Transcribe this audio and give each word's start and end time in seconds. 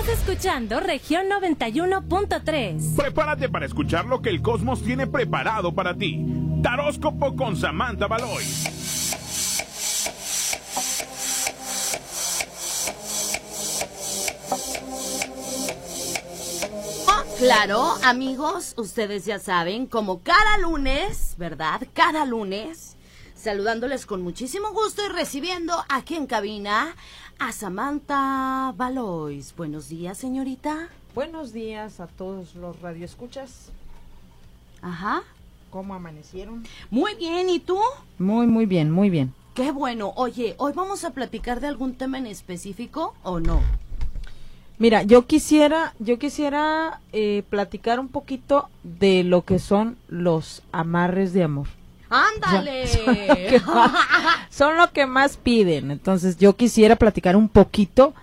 Estás 0.00 0.20
escuchando 0.20 0.80
región 0.80 1.26
91.3. 1.28 2.96
Prepárate 2.96 3.50
para 3.50 3.66
escuchar 3.66 4.06
lo 4.06 4.22
que 4.22 4.30
el 4.30 4.40
cosmos 4.40 4.82
tiene 4.82 5.06
preparado 5.06 5.74
para 5.74 5.94
ti. 5.94 6.24
Taróscopo 6.62 7.36
con 7.36 7.56
Samantha 7.56 8.06
Baloy. 8.06 8.42
Claro, 17.38 17.94
amigos, 18.02 18.72
ustedes 18.78 19.26
ya 19.26 19.38
saben, 19.38 19.86
como 19.86 20.22
cada 20.22 20.56
lunes, 20.56 21.34
¿verdad? 21.36 21.82
Cada 21.92 22.24
lunes, 22.24 22.96
saludándoles 23.34 24.06
con 24.06 24.22
muchísimo 24.22 24.72
gusto 24.72 25.04
y 25.04 25.08
recibiendo 25.08 25.74
aquí 25.90 26.14
en 26.14 26.26
cabina 26.26 26.96
a 27.42 27.50
Samantha 27.50 28.72
Valois. 28.76 29.52
Buenos 29.56 29.88
días, 29.88 30.16
señorita. 30.16 30.88
Buenos 31.12 31.52
días 31.52 31.98
a 31.98 32.06
todos 32.06 32.54
los 32.54 32.80
radioescuchas. 32.80 33.72
Ajá. 34.80 35.22
¿Cómo 35.70 35.94
amanecieron? 35.94 36.62
Muy 36.88 37.16
bien, 37.16 37.50
¿y 37.50 37.58
tú? 37.58 37.80
Muy, 38.20 38.46
muy 38.46 38.66
bien, 38.66 38.92
muy 38.92 39.10
bien. 39.10 39.34
Qué 39.54 39.72
bueno. 39.72 40.12
Oye, 40.14 40.54
¿hoy 40.58 40.72
vamos 40.72 41.04
a 41.04 41.10
platicar 41.10 41.60
de 41.60 41.66
algún 41.66 41.94
tema 41.94 42.16
en 42.18 42.28
específico 42.28 43.14
o 43.24 43.40
no? 43.40 43.60
Mira, 44.78 45.02
yo 45.02 45.26
quisiera, 45.26 45.94
yo 45.98 46.20
quisiera 46.20 47.00
eh, 47.12 47.42
platicar 47.50 47.98
un 47.98 48.08
poquito 48.08 48.68
de 48.84 49.24
lo 49.24 49.44
que 49.44 49.58
son 49.58 49.96
los 50.06 50.62
amarres 50.70 51.32
de 51.32 51.42
amor. 51.42 51.66
¡Ándale! 52.12 52.86
Son 54.50 54.76
lo, 54.76 54.92
que 54.92 55.06
más, 55.06 55.38
piden. 55.38 55.90
Entonces, 55.90 56.36
yo 56.36 56.56
quisiera 56.56 56.96
platicar 56.96 57.36
un 57.36 57.48
poquito, 57.48 58.14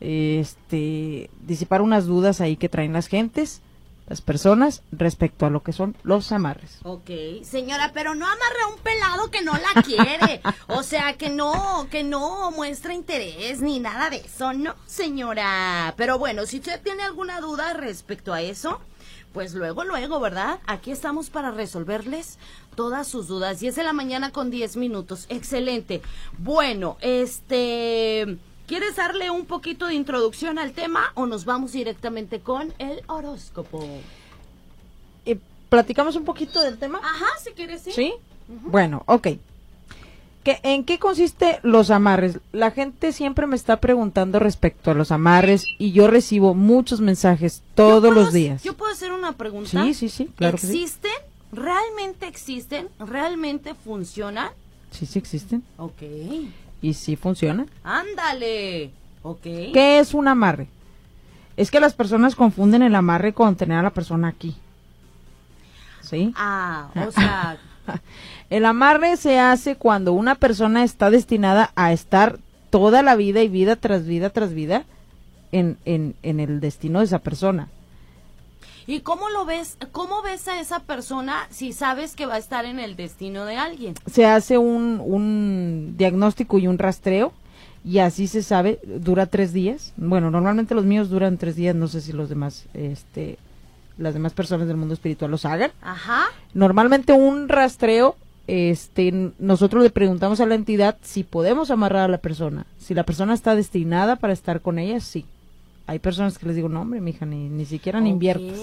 este, 0.00 1.28
disipar 1.44 1.82
unas 1.82 2.06
dudas 2.06 2.40
ahí 2.40 2.56
que 2.56 2.68
traen 2.68 2.92
las 2.92 3.08
gentes, 3.08 3.60
las 4.06 4.20
personas, 4.20 4.82
respecto 4.92 5.44
a 5.44 5.50
lo 5.50 5.64
que 5.64 5.72
son 5.72 5.96
los 6.04 6.30
amarres. 6.30 6.78
Ok, 6.84 7.10
señora, 7.42 7.90
pero 7.92 8.14
no 8.14 8.26
amarre 8.26 8.62
a 8.64 8.68
un 8.68 8.78
pelado 8.78 9.30
que 9.30 9.42
no 9.42 9.54
la 9.54 9.82
quiere. 9.82 10.40
o 10.68 10.84
sea, 10.84 11.14
que 11.14 11.28
no, 11.28 11.88
que 11.90 12.04
no 12.04 12.52
muestra 12.52 12.94
interés 12.94 13.60
ni 13.60 13.80
nada 13.80 14.08
de 14.10 14.18
eso, 14.18 14.52
no, 14.52 14.76
señora. 14.86 15.94
Pero 15.96 16.18
bueno, 16.18 16.46
si 16.46 16.58
usted 16.58 16.80
tiene 16.80 17.02
alguna 17.02 17.40
duda 17.40 17.72
respecto 17.72 18.32
a 18.32 18.40
eso, 18.40 18.80
pues 19.32 19.54
luego, 19.54 19.84
luego, 19.84 20.20
¿verdad? 20.20 20.60
Aquí 20.66 20.90
estamos 20.90 21.30
para 21.30 21.50
resolverles 21.50 22.38
todas 22.74 23.08
sus 23.08 23.28
dudas. 23.28 23.60
10 23.60 23.74
de 23.76 23.82
la 23.82 23.92
mañana 23.92 24.30
con 24.30 24.50
10 24.50 24.76
minutos. 24.76 25.26
Excelente. 25.28 26.02
Bueno, 26.38 26.96
este... 27.00 28.38
¿Quieres 28.66 28.96
darle 28.96 29.28
un 29.28 29.44
poquito 29.44 29.86
de 29.86 29.94
introducción 29.94 30.58
al 30.58 30.72
tema 30.72 31.12
o 31.14 31.26
nos 31.26 31.44
vamos 31.44 31.72
directamente 31.72 32.40
con 32.40 32.72
el 32.78 33.02
horóscopo? 33.06 33.86
Eh, 35.26 35.38
¿Platicamos 35.68 36.16
un 36.16 36.24
poquito 36.24 36.62
del 36.62 36.78
tema? 36.78 36.98
Ajá, 37.02 37.26
si 37.42 37.50
quieres, 37.50 37.82
sí. 37.82 37.92
¿Sí? 37.92 38.14
Bueno, 38.48 39.02
ok. 39.06 39.28
¿En 40.44 40.84
qué 40.84 40.98
consiste 40.98 41.60
los 41.62 41.90
amarres? 41.90 42.40
La 42.50 42.72
gente 42.72 43.12
siempre 43.12 43.46
me 43.46 43.54
está 43.54 43.78
preguntando 43.78 44.40
respecto 44.40 44.90
a 44.90 44.94
los 44.94 45.12
amarres 45.12 45.64
y 45.78 45.92
yo 45.92 46.08
recibo 46.08 46.54
muchos 46.54 47.00
mensajes 47.00 47.62
todos 47.74 48.12
los 48.12 48.32
días. 48.32 48.62
¿Yo 48.62 48.74
puedo 48.74 48.92
hacer 48.92 49.12
una 49.12 49.32
pregunta? 49.32 49.70
Sí, 49.84 49.94
sí, 49.94 50.08
sí, 50.08 50.30
claro. 50.34 50.56
¿Existen? 50.56 51.12
¿Realmente 51.52 52.26
existen? 52.26 52.88
¿Realmente 52.98 53.74
funcionan? 53.74 54.48
Sí, 54.90 55.06
sí 55.06 55.18
existen. 55.18 55.62
Ok. 55.76 56.02
¿Y 56.80 56.94
sí 56.94 57.16
funcionan? 57.16 57.68
Ándale. 57.84 58.90
Ok. 59.22 59.42
¿Qué 59.42 59.98
es 59.98 60.14
un 60.14 60.28
amarre? 60.28 60.66
Es 61.56 61.70
que 61.70 61.80
las 61.80 61.92
personas 61.94 62.34
confunden 62.34 62.82
el 62.82 62.94
amarre 62.94 63.34
con 63.34 63.54
tener 63.54 63.78
a 63.78 63.82
la 63.82 63.90
persona 63.90 64.28
aquí. 64.28 64.56
¿Sí? 66.00 66.32
Ah, 66.36 66.88
o 67.06 67.10
sea... 67.12 67.58
El 68.50 68.66
amarre 68.66 69.16
se 69.16 69.38
hace 69.38 69.76
cuando 69.76 70.12
una 70.12 70.34
persona 70.34 70.84
está 70.84 71.10
destinada 71.10 71.72
a 71.74 71.92
estar 71.92 72.38
toda 72.68 73.02
la 73.02 73.16
vida 73.16 73.42
y 73.42 73.48
vida 73.48 73.76
tras 73.76 74.06
vida 74.06 74.28
tras 74.28 74.52
vida 74.52 74.84
en, 75.52 75.78
en, 75.86 76.14
en 76.22 76.38
el 76.38 76.60
destino 76.60 76.98
de 76.98 77.06
esa 77.06 77.18
persona. 77.20 77.68
¿Y 78.86 79.00
cómo 79.00 79.28
lo 79.30 79.44
ves? 79.44 79.76
¿Cómo 79.92 80.22
ves 80.22 80.48
a 80.48 80.60
esa 80.60 80.80
persona 80.80 81.46
si 81.50 81.72
sabes 81.72 82.16
que 82.16 82.26
va 82.26 82.34
a 82.34 82.38
estar 82.38 82.64
en 82.64 82.78
el 82.78 82.96
destino 82.96 83.44
de 83.44 83.56
alguien? 83.56 83.94
Se 84.10 84.26
hace 84.26 84.58
un, 84.58 85.00
un 85.04 85.94
diagnóstico 85.96 86.58
y 86.58 86.66
un 86.66 86.78
rastreo 86.78 87.32
y 87.84 87.98
así 87.98 88.28
se 88.28 88.42
sabe, 88.42 88.78
dura 88.84 89.26
tres 89.26 89.52
días. 89.52 89.92
Bueno, 89.96 90.30
normalmente 90.30 90.74
los 90.74 90.84
míos 90.84 91.10
duran 91.10 91.38
tres 91.38 91.56
días, 91.56 91.74
no 91.74 91.88
sé 91.88 92.00
si 92.00 92.12
los 92.12 92.28
demás, 92.28 92.66
este, 92.74 93.38
las 93.98 94.14
demás 94.14 94.32
personas 94.32 94.68
del 94.68 94.76
mundo 94.76 94.94
espiritual 94.94 95.30
los 95.30 95.44
hagan. 95.44 95.72
Ajá. 95.82 96.26
Normalmente 96.54 97.12
un 97.12 97.48
rastreo, 97.48 98.16
este, 98.46 99.32
nosotros 99.38 99.82
le 99.82 99.90
preguntamos 99.90 100.40
a 100.40 100.46
la 100.46 100.54
entidad 100.54 100.96
si 101.02 101.24
podemos 101.24 101.70
amarrar 101.70 102.04
a 102.04 102.08
la 102.08 102.18
persona. 102.18 102.66
Si 102.78 102.94
la 102.94 103.04
persona 103.04 103.34
está 103.34 103.54
destinada 103.54 104.16
para 104.16 104.32
estar 104.32 104.60
con 104.60 104.78
ella, 104.78 105.00
sí. 105.00 105.26
Hay 105.86 105.98
personas 105.98 106.38
que 106.38 106.46
les 106.46 106.56
digo, 106.56 106.68
no, 106.68 106.82
hombre, 106.82 107.00
mija, 107.00 107.26
ni, 107.26 107.48
ni 107.48 107.66
siquiera 107.66 108.00
ni 108.00 108.10
inviertes. 108.10 108.58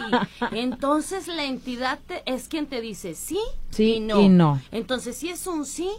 Entonces 0.52 1.28
la 1.28 1.44
entidad 1.44 1.98
es 2.24 2.48
quien 2.48 2.66
te 2.66 2.80
dice 2.80 3.14
sí, 3.14 3.38
sí 3.70 3.94
y 3.94 4.00
no. 4.00 4.20
y 4.20 4.28
no. 4.28 4.60
Entonces, 4.72 5.16
si 5.16 5.28
es 5.28 5.46
un 5.46 5.66
sí, 5.66 5.90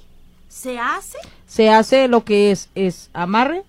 ¿se 0.50 0.80
hace? 0.80 1.18
Se 1.48 1.70
hace 1.70 2.08
lo 2.08 2.26
que 2.26 2.52
es, 2.52 2.70
es 2.76 3.10
amarre, 3.14 3.64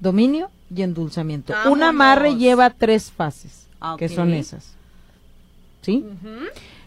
dominio 0.00 0.50
y 0.74 0.82
endulzamiento. 0.82 1.52
Un 1.70 1.82
amarre 1.82 2.36
lleva 2.36 2.70
tres 2.70 3.10
fases, 3.10 3.66
que 3.98 4.08
son 4.08 4.32
esas. 4.32 4.72
¿Sí? 5.82 6.04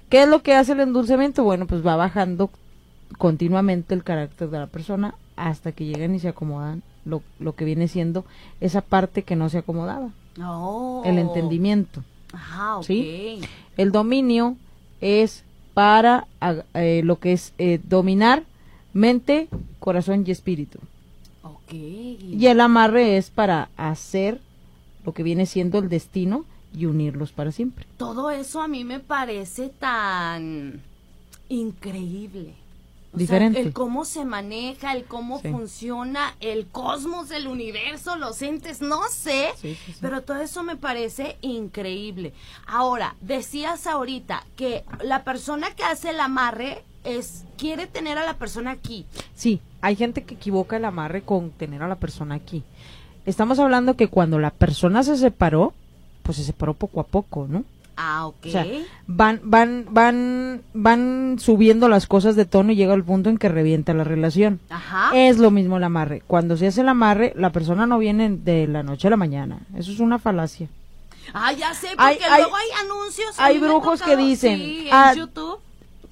¿Qué 0.09 0.23
es 0.23 0.29
lo 0.29 0.41
que 0.43 0.53
hace 0.53 0.73
el 0.73 0.79
endulzamiento? 0.79 1.43
Bueno, 1.43 1.67
pues 1.67 1.85
va 1.85 1.95
bajando 1.95 2.49
continuamente 3.17 3.93
el 3.93 4.03
carácter 4.03 4.49
de 4.49 4.59
la 4.59 4.67
persona 4.67 5.15
hasta 5.35 5.71
que 5.71 5.85
llegan 5.85 6.15
y 6.15 6.19
se 6.19 6.29
acomodan 6.29 6.83
lo, 7.05 7.21
lo 7.39 7.55
que 7.55 7.65
viene 7.65 7.87
siendo 7.87 8.25
esa 8.61 8.81
parte 8.81 9.23
que 9.23 9.35
no 9.35 9.49
se 9.49 9.59
acomodaba. 9.59 10.09
Oh. 10.41 11.01
El 11.05 11.19
entendimiento. 11.19 12.03
Ajá, 12.31 12.81
¿sí? 12.83 13.41
El 13.77 13.91
dominio 13.91 14.55
es 15.01 15.43
para 15.73 16.27
eh, 16.73 17.01
lo 17.03 17.19
que 17.19 17.33
es 17.33 17.53
eh, 17.57 17.79
dominar 17.83 18.43
mente, 18.93 19.47
corazón 19.79 20.23
y 20.25 20.31
espíritu. 20.31 20.79
Okay. 21.41 22.35
Y 22.39 22.47
el 22.47 22.61
amarre 22.61 23.17
es 23.17 23.29
para 23.29 23.69
hacer 23.77 24.39
lo 25.05 25.13
que 25.13 25.23
viene 25.23 25.45
siendo 25.45 25.79
el 25.79 25.89
destino 25.89 26.45
y 26.75 26.85
unirlos 26.85 27.31
para 27.31 27.51
siempre. 27.51 27.85
Todo 27.97 28.31
eso 28.31 28.61
a 28.61 28.67
mí 28.67 28.83
me 28.83 28.99
parece 28.99 29.69
tan 29.69 30.81
increíble 31.49 32.53
diferente. 33.13 33.59
el 33.59 33.73
cómo 33.73 34.05
se 34.05 34.25
maneja, 34.25 34.93
el 34.93 35.05
cómo 35.05 35.39
funciona 35.39 36.35
el 36.39 36.67
cosmos, 36.67 37.31
el 37.31 37.47
universo, 37.47 38.17
los 38.17 38.41
entes, 38.41 38.81
no 38.81 39.01
sé, 39.09 39.49
pero 40.01 40.21
todo 40.21 40.41
eso 40.41 40.63
me 40.63 40.75
parece 40.75 41.37
increíble. 41.41 42.33
Ahora, 42.65 43.15
decías 43.21 43.87
ahorita 43.87 44.45
que 44.55 44.83
la 45.03 45.23
persona 45.23 45.71
que 45.75 45.83
hace 45.83 46.09
el 46.09 46.19
amarre 46.19 46.83
es 47.03 47.45
quiere 47.57 47.87
tener 47.87 48.17
a 48.17 48.25
la 48.25 48.35
persona 48.35 48.71
aquí. 48.71 49.05
Sí, 49.35 49.59
hay 49.81 49.95
gente 49.95 50.23
que 50.23 50.35
equivoca 50.35 50.77
el 50.77 50.85
amarre 50.85 51.21
con 51.21 51.51
tener 51.51 51.83
a 51.83 51.87
la 51.87 51.95
persona 51.95 52.35
aquí. 52.35 52.63
Estamos 53.25 53.59
hablando 53.59 53.95
que 53.95 54.07
cuando 54.07 54.39
la 54.39 54.51
persona 54.51 55.03
se 55.03 55.17
separó, 55.17 55.73
pues 56.23 56.37
se 56.37 56.43
separó 56.43 56.73
poco 56.73 56.99
a 56.99 57.05
poco, 57.05 57.47
¿no? 57.47 57.63
Ah, 57.95 58.27
ok. 58.27 58.47
van, 59.07 59.39
van, 59.43 59.85
van, 59.89 60.63
van 60.73 61.37
subiendo 61.39 61.87
las 61.89 62.07
cosas 62.07 62.35
de 62.35 62.45
tono 62.45 62.71
y 62.71 62.75
llega 62.75 62.93
el 62.93 63.03
punto 63.03 63.29
en 63.29 63.37
que 63.37 63.49
revienta 63.49 63.93
la 63.93 64.03
relación. 64.03 64.59
Ajá. 64.69 65.11
Es 65.13 65.37
lo 65.37 65.51
mismo 65.51 65.77
el 65.77 65.83
amarre. 65.83 66.21
Cuando 66.25 66.57
se 66.57 66.67
hace 66.67 66.81
el 66.81 66.89
amarre, 66.89 67.33
la 67.35 67.51
persona 67.51 67.85
no 67.85 67.97
viene 67.97 68.29
de 68.29 68.67
la 68.67 68.83
noche 68.83 69.07
a 69.07 69.11
la 69.11 69.17
mañana. 69.17 69.59
Eso 69.75 69.91
es 69.91 69.99
una 69.99 70.19
falacia. 70.19 70.67
Ah, 71.33 71.53
ya 71.53 71.73
sé, 71.73 71.87
porque 71.95 72.19
luego 72.37 72.55
hay, 72.55 72.85
anuncios. 72.85 73.35
Hay 73.37 73.57
brujos 73.59 74.01
que 74.01 74.17
dicen. 74.17 74.59
en 74.59 74.87
ah, 74.91 75.13
YouTube 75.15 75.62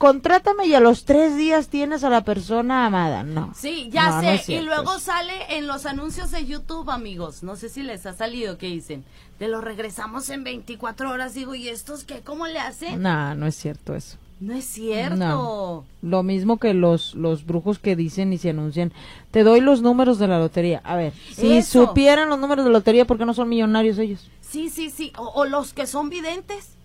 contrátame 0.02 0.66
y 0.66 0.74
a 0.74 0.80
los 0.80 1.06
tres 1.06 1.38
días 1.38 1.68
tienes 1.68 2.04
a 2.04 2.10
la 2.10 2.24
persona 2.24 2.88
amada. 2.88 3.22
No. 3.22 3.54
Sí, 3.56 3.88
ya 3.92 4.20
sé. 4.20 4.52
y 4.52 4.62
luego 4.62 4.98
sale 4.98 5.32
en 5.58 5.68
los 5.68 5.86
anuncios 5.86 6.32
de 6.32 6.44
YouTube, 6.44 6.90
amigos. 6.90 7.44
No 7.44 7.56
sé 7.56 7.70
si 7.70 7.84
les 7.84 8.08
ha 8.08 8.14
salido 8.14 8.58
que 8.58 8.66
dicen. 8.66 9.06
Te 9.38 9.48
lo 9.48 9.62
regresamos 9.62 10.32
en 10.32 10.44
24 10.44 11.12
horas. 11.12 11.36
Digo, 11.36 11.54
¿y 11.54 11.70
estos 11.70 12.04
qué? 12.04 12.22
¿Cómo 12.22 12.48
le 12.48 12.58
hacen? 12.58 13.00
No, 13.00 13.36
no 13.36 13.46
es 13.46 13.56
cierto 13.56 13.94
eso. 13.94 14.18
No 14.40 14.54
es 14.56 14.66
cierto. 14.66 15.86
Lo 16.02 16.24
mismo 16.24 16.58
que 16.58 16.74
los, 16.74 17.14
los 17.14 17.46
brujos 17.46 17.78
que 17.78 17.96
dicen 17.96 18.34
y 18.34 18.40
se 18.40 18.50
anuncian. 18.50 18.92
Te 19.30 19.44
doy 19.44 19.62
los 19.62 19.84
números 19.84 20.18
de 20.18 20.28
la 20.28 20.40
lotería. 20.40 20.82
A 20.84 20.96
ver, 20.96 21.14
si 21.36 21.62
supieran 21.62 22.28
los 22.28 22.40
números 22.40 22.66
de 22.66 22.72
la 22.72 22.80
lotería, 22.80 23.06
¿por 23.06 23.20
qué 23.20 23.26
no 23.28 23.36
son 23.36 23.50
millonarios 23.50 24.00
ellos? 24.00 24.32
Sí, 24.42 24.72
sí, 24.72 24.90
sí. 24.90 25.14
o 25.16 25.46
los 25.46 25.74
que 25.74 25.86
son 25.86 26.10
videntes. 26.10 26.81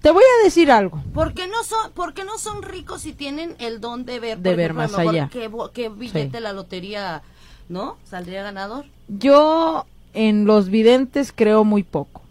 Te 0.00 0.10
voy 0.10 0.22
a 0.22 0.44
decir 0.44 0.70
algo. 0.70 1.02
¿Por 1.12 1.34
qué 1.34 1.46
no 1.46 1.62
son, 1.62 1.92
por 1.92 2.14
no 2.24 2.38
son 2.38 2.62
ricos 2.62 3.02
si 3.02 3.12
tienen 3.12 3.54
el 3.58 3.80
don 3.80 4.06
de 4.06 4.18
ver, 4.18 4.38
de 4.38 4.56
ver 4.56 4.72
más 4.72 4.94
allá? 4.94 5.28
¿Qué, 5.30 5.88
billete 5.88 6.40
la 6.40 6.52
lotería, 6.54 7.22
no? 7.68 7.98
¿Saldría 8.04 8.42
ganador? 8.42 8.86
Yo 9.08 9.84
en 10.14 10.46
los 10.46 10.70
videntes 10.70 11.32
creo 11.34 11.64
muy 11.64 11.82
poco. 11.82 12.22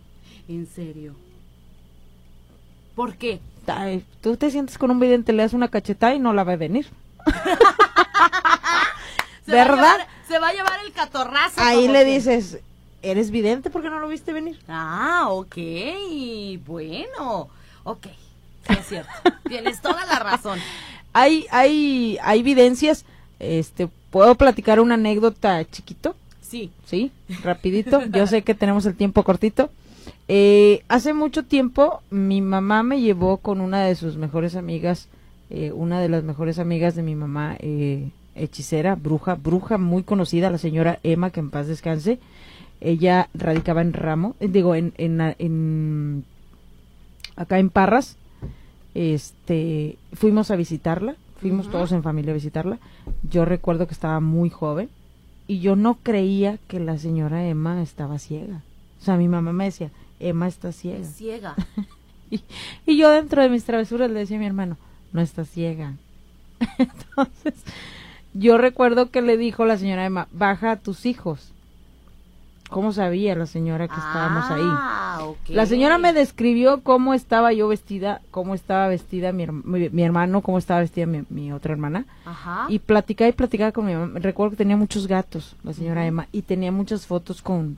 ¿En 0.48 0.68
serio? 0.68 1.14
¿Por 2.96 3.16
qué? 3.16 3.40
tú 4.22 4.36
te 4.36 4.50
sientes 4.50 4.80
con 4.80 4.90
un 4.90 5.00
vidente, 5.00 5.32
le 5.32 5.44
das 5.44 5.54
una 5.54 5.68
cachetada 5.68 6.16
y 6.16 6.20
no 6.20 6.34
la 6.34 6.44
va 6.46 6.54
a 6.54 6.58
venir. 6.58 6.88
¿Verdad? 9.46 10.08
se 10.28 10.40
va 10.40 10.50
a 10.50 10.54
llevar 10.54 10.80
el 10.86 10.92
catorrazo. 10.92 11.62
Ahí 11.62 11.88
le 11.88 12.04
dices, 12.04 12.60
¿eres 13.04 13.30
vidente 13.30 13.70
porque 13.70 13.90
no 13.90 14.00
lo 14.00 14.08
viste 14.08 14.34
venir? 14.34 14.60
Ah, 14.68 15.28
ok. 15.30 15.56
Bueno, 16.66 17.50
ok. 17.92 18.08
Sí, 18.68 18.74
es 18.74 18.88
cierto. 18.88 19.12
Tienes 19.48 19.82
toda 19.82 20.06
la 20.06 20.20
razón. 20.20 20.60
Hay, 21.14 21.46
hay, 21.52 22.18
hay 22.22 22.40
evidencias. 22.40 23.06
Este, 23.40 23.88
¿puedo 24.12 24.36
platicar 24.36 24.80
una 24.80 24.96
anécdota 24.96 25.64
chiquito? 25.70 26.16
Sí. 26.42 26.72
Sí, 26.86 27.12
rapidito. 27.44 28.04
Yo 28.08 28.28
sé 28.28 28.42
que 28.42 28.56
tenemos 28.56 28.86
el 28.86 28.96
tiempo 28.96 29.24
cortito. 29.24 29.70
Eh, 30.28 30.84
hace 30.88 31.14
mucho 31.14 31.44
tiempo 31.44 32.02
mi 32.12 32.42
mamá 32.42 32.84
me 32.84 33.02
llevó 33.02 33.38
con 33.38 33.62
una 33.62 33.84
de 33.84 33.96
sus 33.96 34.18
mejores 34.18 34.56
amigas, 34.56 35.08
eh, 35.50 35.72
una 35.72 36.00
de 36.00 36.10
las 36.10 36.24
mejores 36.24 36.60
amigas 36.60 36.96
de 36.96 37.04
mi 37.04 37.16
mamá, 37.16 37.56
eh, 37.60 38.10
hechicera, 38.36 38.96
bruja, 38.96 39.36
bruja 39.36 39.78
muy 39.78 40.04
conocida, 40.04 40.52
la 40.52 40.58
señora 40.58 41.00
Emma, 41.04 41.32
que 41.32 41.40
en 41.40 41.50
paz 41.50 41.68
descanse. 41.68 42.20
Ella 42.82 43.30
radicaba 43.34 43.82
en 43.82 43.94
Ramo, 43.94 44.36
digo, 44.40 44.76
en, 44.76 44.94
en, 44.98 45.36
en 45.38 46.24
acá 47.40 47.58
en 47.58 47.72
Parras. 47.72 48.18
Este, 48.94 49.98
fuimos 50.14 50.52
a 50.52 50.56
visitarla, 50.56 51.16
fuimos 51.40 51.72
todos 51.72 51.92
en 51.94 52.04
familia 52.04 52.32
a 52.32 52.36
visitarla. 52.36 52.78
Yo 53.28 53.46
recuerdo 53.46 53.88
que 53.88 53.94
estaba 53.94 54.20
muy 54.20 54.50
joven 54.50 54.90
y 55.48 55.62
yo 55.62 55.76
no 55.76 55.96
creía 55.96 56.60
que 56.68 56.80
la 56.80 56.98
señora 56.98 57.48
Emma 57.48 57.82
estaba 57.82 58.20
ciega. 58.20 58.62
O 59.02 59.04
sea, 59.04 59.16
mi 59.16 59.28
mamá 59.28 59.54
me 59.54 59.66
decía, 59.66 59.90
Emma 60.20 60.48
está 60.48 60.72
ciega. 60.72 61.06
ciega. 61.06 61.56
y, 62.30 62.42
y, 62.86 62.98
yo 62.98 63.10
dentro 63.10 63.42
de 63.42 63.50
mis 63.50 63.64
travesuras 63.64 64.12
le 64.12 64.20
decía 64.20 64.38
a 64.38 64.42
mi 64.42 64.46
hermano, 64.46 64.78
no 65.14 65.22
está 65.22 65.46
ciega. 65.46 65.94
Entonces, 66.78 67.54
yo 68.34 68.58
recuerdo 68.58 69.10
que 69.10 69.22
le 69.22 69.38
dijo 69.38 69.66
la 69.66 69.78
señora 69.78 70.06
Emma, 70.06 70.28
baja 70.34 70.72
a 70.72 70.76
tus 70.76 71.06
hijos. 71.06 71.54
¿Cómo 72.70 72.94
sabía 72.94 73.36
la 73.36 73.48
señora 73.48 73.88
que 73.88 73.96
estábamos 73.96 74.50
ahí? 74.52 74.62
Ah, 74.64 75.34
la 75.48 75.66
señora 75.66 75.98
me 75.98 76.14
describió 76.14 76.82
cómo 76.82 77.16
estaba 77.16 77.52
yo 77.52 77.68
vestida, 77.68 78.22
cómo 78.30 78.54
estaba 78.54 78.88
vestida 78.88 79.32
mi, 79.32 79.48
mi, 79.48 80.04
hermano, 80.04 80.42
cómo 80.42 80.60
estaba 80.60 80.82
vestida 80.82 81.08
mi, 81.08 81.52
otra 81.52 81.74
hermana. 81.74 82.06
Ajá. 82.26 82.68
Y 82.70 82.78
platicaba 82.78 83.28
y 83.28 83.34
platicaba 83.34 83.72
con 83.72 83.88
mi 83.88 83.94
mamá. 83.96 84.20
Recuerdo 84.20 84.52
que 84.52 84.58
tenía 84.58 84.78
muchos 84.78 85.08
gatos, 85.08 85.56
la 85.64 85.74
señora 85.74 86.06
Emma, 86.06 86.28
y 86.32 86.44
tenía 86.44 86.72
muchas 86.72 87.08
fotos 87.08 87.42
con, 87.42 87.78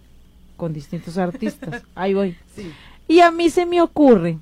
con 0.57 0.73
distintos 0.73 1.17
artistas. 1.17 1.83
ahí 1.95 2.13
voy. 2.13 2.35
Sí. 2.53 2.69
Y 3.07 3.21
a 3.21 3.31
mí 3.31 3.49
se 3.49 3.65
me 3.65 3.81
ocurre 3.81 4.39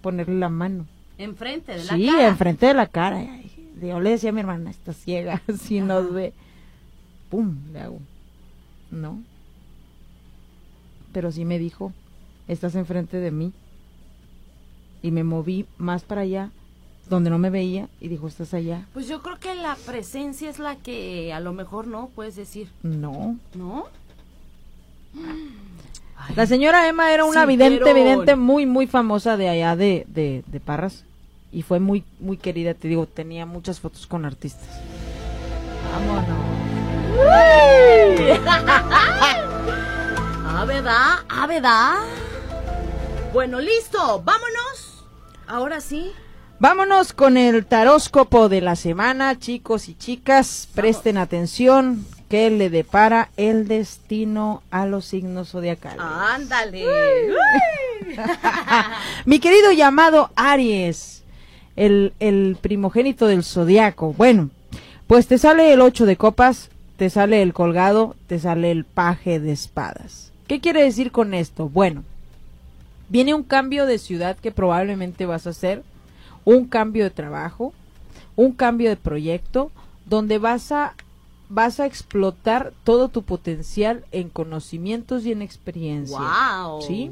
ponerle 0.00 0.38
la 0.38 0.48
mano. 0.48 0.86
Enfrente 1.18 1.72
de 1.72 1.78
la 1.78 1.84
cara. 1.84 1.98
Sí, 1.98 2.08
enfrente 2.08 2.66
de 2.66 2.74
la 2.74 2.86
cara. 2.86 3.26
Yo 3.82 4.00
le 4.00 4.10
decía 4.10 4.30
a 4.30 4.32
mi 4.32 4.40
hermana, 4.40 4.70
está 4.70 4.94
ciega, 4.94 5.42
si 5.60 5.80
nos 5.80 6.10
ve. 6.12 6.32
¡Pum! 7.28 7.54
Le 7.72 7.80
hago. 7.80 8.00
No. 8.90 9.18
Pero 11.12 11.32
sí 11.32 11.44
me 11.44 11.58
dijo, 11.58 11.92
estás 12.46 12.74
enfrente 12.74 13.18
de 13.18 13.30
mí. 13.30 13.52
Y 15.02 15.10
me 15.10 15.24
moví 15.24 15.66
más 15.76 16.02
para 16.02 16.22
allá, 16.22 16.50
donde 17.08 17.30
no 17.30 17.38
me 17.38 17.50
veía, 17.50 17.88
y 18.00 18.08
dijo, 18.08 18.26
estás 18.26 18.52
allá. 18.52 18.86
Pues 18.92 19.06
yo 19.06 19.22
creo 19.22 19.38
que 19.38 19.54
la 19.54 19.76
presencia 19.86 20.50
es 20.50 20.58
la 20.58 20.76
que 20.76 21.32
a 21.32 21.40
lo 21.40 21.52
mejor 21.52 21.86
no 21.86 22.10
puedes 22.14 22.36
decir. 22.36 22.68
No. 22.82 23.36
¿No? 23.54 23.86
la 26.36 26.46
señora 26.46 26.88
Emma 26.88 27.12
era 27.12 27.24
una 27.24 27.46
vidente, 27.46 27.94
vidente 27.94 28.36
muy, 28.36 28.66
muy 28.66 28.86
famosa 28.86 29.36
de 29.36 29.48
allá 29.48 29.76
de, 29.76 30.04
de, 30.08 30.44
de 30.46 30.60
Parras 30.60 31.04
y 31.52 31.62
fue 31.62 31.80
muy 31.80 32.04
muy 32.20 32.36
querida, 32.36 32.74
te 32.74 32.88
digo, 32.88 33.06
tenía 33.06 33.46
muchas 33.46 33.80
fotos 33.80 34.06
con 34.06 34.24
artistas. 34.24 34.68
Vámonos. 35.92 36.24
ah, 40.48 40.64
¿verdad? 40.66 41.14
Ah, 41.28 41.46
¿verdad? 41.46 41.94
Bueno, 43.32 43.60
listo, 43.60 44.22
vámonos. 44.24 45.04
Ahora 45.46 45.80
sí. 45.80 46.12
Vámonos 46.58 47.12
con 47.12 47.36
el 47.36 47.66
taróscopo 47.66 48.48
de 48.48 48.60
la 48.60 48.74
semana, 48.74 49.38
chicos 49.38 49.88
y 49.88 49.94
chicas. 49.94 50.68
Presten 50.74 51.18
atención 51.18 52.04
que 52.28 52.50
le 52.50 52.70
depara 52.70 53.30
el 53.36 53.68
destino 53.68 54.62
a 54.70 54.86
los 54.86 55.04
signos 55.04 55.50
zodiacales. 55.50 56.00
Ándale. 56.00 56.84
Mi 59.24 59.38
querido 59.38 59.72
llamado 59.72 60.30
Aries 60.34 61.18
el, 61.78 62.56
primogénito 62.60 63.26
del 63.26 63.44
zodiaco. 63.44 64.12
Bueno, 64.12 64.50
pues 65.06 65.26
te 65.26 65.38
sale 65.38 65.72
el 65.72 65.80
ocho 65.80 66.06
de 66.06 66.16
copas, 66.16 66.70
te 66.96 67.10
sale 67.10 67.42
el 67.42 67.52
colgado, 67.52 68.16
te 68.26 68.38
sale 68.38 68.70
el 68.70 68.84
paje 68.84 69.40
de 69.40 69.52
espadas. 69.52 70.27
¿Qué 70.48 70.60
quiere 70.60 70.82
decir 70.82 71.12
con 71.12 71.34
esto? 71.34 71.68
Bueno, 71.68 72.02
viene 73.08 73.34
un 73.34 73.42
cambio 73.42 73.86
de 73.86 73.98
ciudad 73.98 74.36
que 74.36 74.50
probablemente 74.50 75.26
vas 75.26 75.46
a 75.46 75.50
hacer, 75.50 75.84
un 76.44 76.66
cambio 76.66 77.04
de 77.04 77.10
trabajo, 77.10 77.72
un 78.34 78.52
cambio 78.52 78.88
de 78.88 78.96
proyecto, 78.96 79.70
donde 80.06 80.38
vas 80.38 80.72
a 80.72 80.94
vas 81.50 81.80
a 81.80 81.86
explotar 81.86 82.74
todo 82.84 83.08
tu 83.08 83.22
potencial 83.22 84.04
en 84.12 84.28
conocimientos 84.28 85.24
y 85.24 85.32
en 85.32 85.40
experiencia. 85.40 86.18
Wow. 86.18 86.82
¿Sí? 86.82 87.10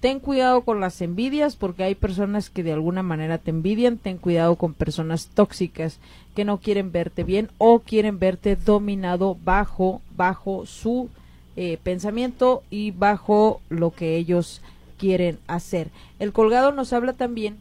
ten 0.00 0.20
cuidado 0.20 0.60
con 0.60 0.80
las 0.80 1.00
envidias 1.00 1.56
porque 1.56 1.82
hay 1.82 1.94
personas 1.94 2.50
que 2.50 2.62
de 2.62 2.72
alguna 2.72 3.02
manera 3.02 3.38
te 3.38 3.50
envidian, 3.50 3.98
ten 3.98 4.18
cuidado 4.18 4.56
con 4.56 4.74
personas 4.74 5.28
tóxicas 5.28 5.98
que 6.34 6.44
no 6.44 6.58
quieren 6.58 6.92
verte 6.92 7.24
bien 7.24 7.50
o 7.58 7.80
quieren 7.80 8.18
verte 8.18 8.56
dominado 8.56 9.36
bajo 9.42 10.02
bajo 10.16 10.66
su 10.66 11.08
eh, 11.56 11.78
pensamiento 11.82 12.62
y 12.70 12.90
bajo 12.90 13.60
lo 13.68 13.90
que 13.90 14.16
ellos 14.16 14.60
quieren 14.98 15.38
hacer. 15.46 15.90
El 16.18 16.32
colgado 16.32 16.72
nos 16.72 16.92
habla 16.92 17.14
también 17.14 17.58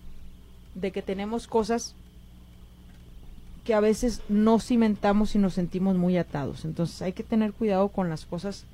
de 0.74 0.92
que 0.92 1.02
tenemos 1.02 1.48
cosas 1.48 1.96
que 3.64 3.74
a 3.74 3.80
veces 3.80 4.22
no 4.30 4.60
cimentamos 4.60 5.34
y 5.36 5.40
nos 5.40 5.54
sentimos 5.56 5.96
muy 5.96 6.18
atados. 6.18 6.66
Entonces 6.66 7.02
hay 7.02 7.14
que 7.14 7.24
tener 7.24 7.54
cuidado 7.54 7.90
con 7.90 8.10
las 8.10 8.26
cosas 8.26 8.66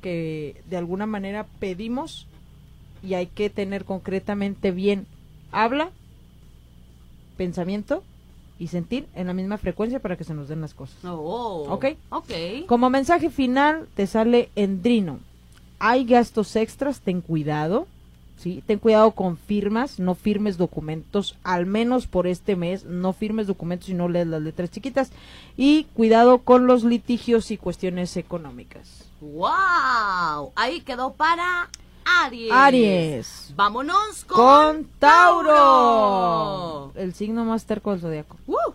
que 0.00 0.60
de 0.68 0.76
alguna 0.76 1.06
manera 1.06 1.46
pedimos 1.60 2.26
y 3.02 3.14
hay 3.14 3.26
que 3.26 3.50
tener 3.50 3.84
concretamente 3.84 4.72
bien 4.72 5.06
habla, 5.52 5.90
pensamiento 7.36 8.02
y 8.62 8.68
sentir 8.68 9.08
en 9.16 9.26
la 9.26 9.34
misma 9.34 9.58
frecuencia 9.58 9.98
para 9.98 10.16
que 10.16 10.22
se 10.22 10.34
nos 10.34 10.46
den 10.46 10.60
las 10.60 10.72
cosas. 10.72 10.96
Oh, 11.04 11.66
¿Ok? 11.68 11.86
Ok. 12.10 12.30
Como 12.68 12.90
mensaje 12.90 13.28
final 13.28 13.88
te 13.96 14.06
sale 14.06 14.50
Endrino. 14.54 15.18
Hay 15.80 16.04
gastos 16.04 16.54
extras, 16.54 17.00
ten 17.00 17.22
cuidado. 17.22 17.88
¿sí? 18.36 18.62
Ten 18.64 18.78
cuidado 18.78 19.10
con 19.10 19.36
firmas, 19.36 19.98
no 19.98 20.14
firmes 20.14 20.58
documentos, 20.58 21.36
al 21.42 21.66
menos 21.66 22.06
por 22.06 22.28
este 22.28 22.54
mes, 22.54 22.84
no 22.84 23.12
firmes 23.12 23.48
documentos 23.48 23.88
y 23.88 23.94
no 23.94 24.08
lees 24.08 24.28
las 24.28 24.42
letras 24.42 24.70
chiquitas. 24.70 25.10
Y 25.56 25.88
cuidado 25.94 26.38
con 26.38 26.68
los 26.68 26.84
litigios 26.84 27.50
y 27.50 27.56
cuestiones 27.56 28.16
económicas. 28.16 29.06
¡Wow! 29.20 30.52
Ahí 30.54 30.82
quedó 30.82 31.14
para 31.14 31.68
Aries. 32.04 32.52
Aries. 32.52 33.52
Vámonos 33.56 34.24
con, 34.26 34.84
Tauro. 34.98 36.92
El 36.94 37.14
signo 37.14 37.44
más 37.44 37.64
terco 37.64 37.92
del 37.92 38.00
zodiaco. 38.00 38.36
Uh. 38.46 38.54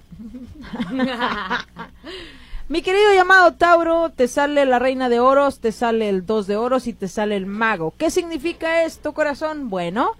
Mi 2.69 2.81
querido 2.81 3.13
llamado 3.13 3.53
Tauro, 3.53 4.09
te 4.09 4.27
sale 4.27 4.65
la 4.65 4.77
reina 4.77 5.07
de 5.07 5.21
oros, 5.21 5.59
te 5.59 5.71
sale 5.71 6.09
el 6.09 6.25
dos 6.25 6.47
de 6.47 6.57
oros 6.57 6.87
y 6.87 6.93
te 6.93 7.07
sale 7.07 7.37
el 7.37 7.45
mago. 7.45 7.93
¿Qué 7.97 8.11
significa 8.11 8.83
esto, 8.83 9.13
corazón? 9.13 9.69
Bueno, 9.69 10.11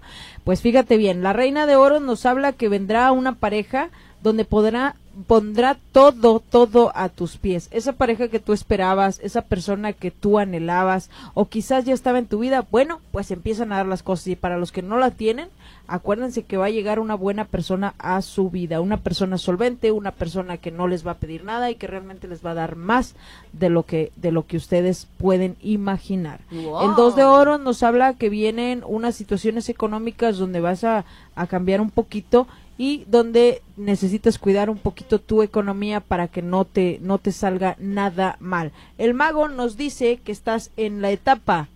pues 0.44 0.62
fíjate 0.62 0.96
bien, 0.96 1.22
la 1.22 1.34
reina 1.34 1.66
de 1.66 1.76
oros 1.76 2.00
nos 2.00 2.24
habla 2.24 2.54
que 2.54 2.70
vendrá 2.70 3.12
una 3.12 3.34
pareja 3.34 3.90
donde 4.22 4.46
podrá 4.46 4.96
pondrá 5.26 5.76
todo, 5.92 6.40
todo 6.40 6.92
a 6.94 7.08
tus 7.08 7.36
pies. 7.36 7.68
Esa 7.70 7.94
pareja 7.94 8.28
que 8.28 8.38
tú 8.38 8.52
esperabas, 8.52 9.20
esa 9.22 9.42
persona 9.42 9.92
que 9.92 10.10
tú 10.10 10.38
anhelabas 10.38 11.10
o 11.34 11.46
quizás 11.46 11.84
ya 11.84 11.94
estaba 11.94 12.18
en 12.18 12.26
tu 12.26 12.38
vida, 12.38 12.66
bueno, 12.70 13.00
pues 13.10 13.30
empiezan 13.30 13.72
a 13.72 13.78
dar 13.78 13.86
las 13.86 14.02
cosas 14.02 14.28
y 14.28 14.36
para 14.36 14.58
los 14.58 14.72
que 14.72 14.82
no 14.82 14.98
la 14.98 15.10
tienen, 15.10 15.48
acuérdense 15.86 16.44
que 16.44 16.56
va 16.56 16.66
a 16.66 16.70
llegar 16.70 17.00
una 17.00 17.14
buena 17.14 17.46
persona 17.46 17.94
a 17.98 18.22
su 18.22 18.50
vida, 18.50 18.80
una 18.80 18.98
persona 18.98 19.38
solvente, 19.38 19.90
una 19.90 20.12
persona 20.12 20.58
que 20.58 20.70
no 20.70 20.86
les 20.86 21.06
va 21.06 21.12
a 21.12 21.18
pedir 21.18 21.44
nada 21.44 21.70
y 21.70 21.74
que 21.74 21.86
realmente 21.86 22.28
les 22.28 22.44
va 22.44 22.52
a 22.52 22.54
dar 22.54 22.76
más 22.76 23.14
de 23.52 23.70
lo 23.70 23.84
que 23.84 24.12
de 24.16 24.30
lo 24.30 24.46
que 24.46 24.56
ustedes 24.56 25.08
pueden 25.16 25.56
imaginar. 25.62 26.40
El 26.50 26.94
dos 26.96 27.16
de 27.16 27.24
oro 27.24 27.58
nos 27.58 27.82
habla 27.82 28.14
que 28.14 28.28
vienen 28.28 28.82
unas 28.86 29.16
situaciones 29.16 29.68
económicas 29.68 30.38
donde 30.38 30.60
vas 30.60 30.84
a, 30.84 31.04
a 31.34 31.46
cambiar 31.46 31.80
un 31.80 31.90
poquito 31.90 32.46
y 32.78 33.04
donde 33.08 33.60
necesitas 33.76 34.38
cuidar 34.38 34.70
un 34.70 34.78
poquito 34.78 35.18
tu 35.18 35.42
economía 35.42 36.00
para 36.00 36.28
que 36.28 36.40
no 36.40 36.64
te 36.64 37.00
no 37.02 37.18
te 37.18 37.32
salga 37.32 37.76
nada 37.78 38.36
mal. 38.40 38.72
El 38.96 39.12
mago 39.12 39.48
nos 39.48 39.76
dice 39.76 40.20
que 40.24 40.32
estás 40.32 40.70
en 40.76 41.02
la 41.02 41.10
etapa 41.10 41.68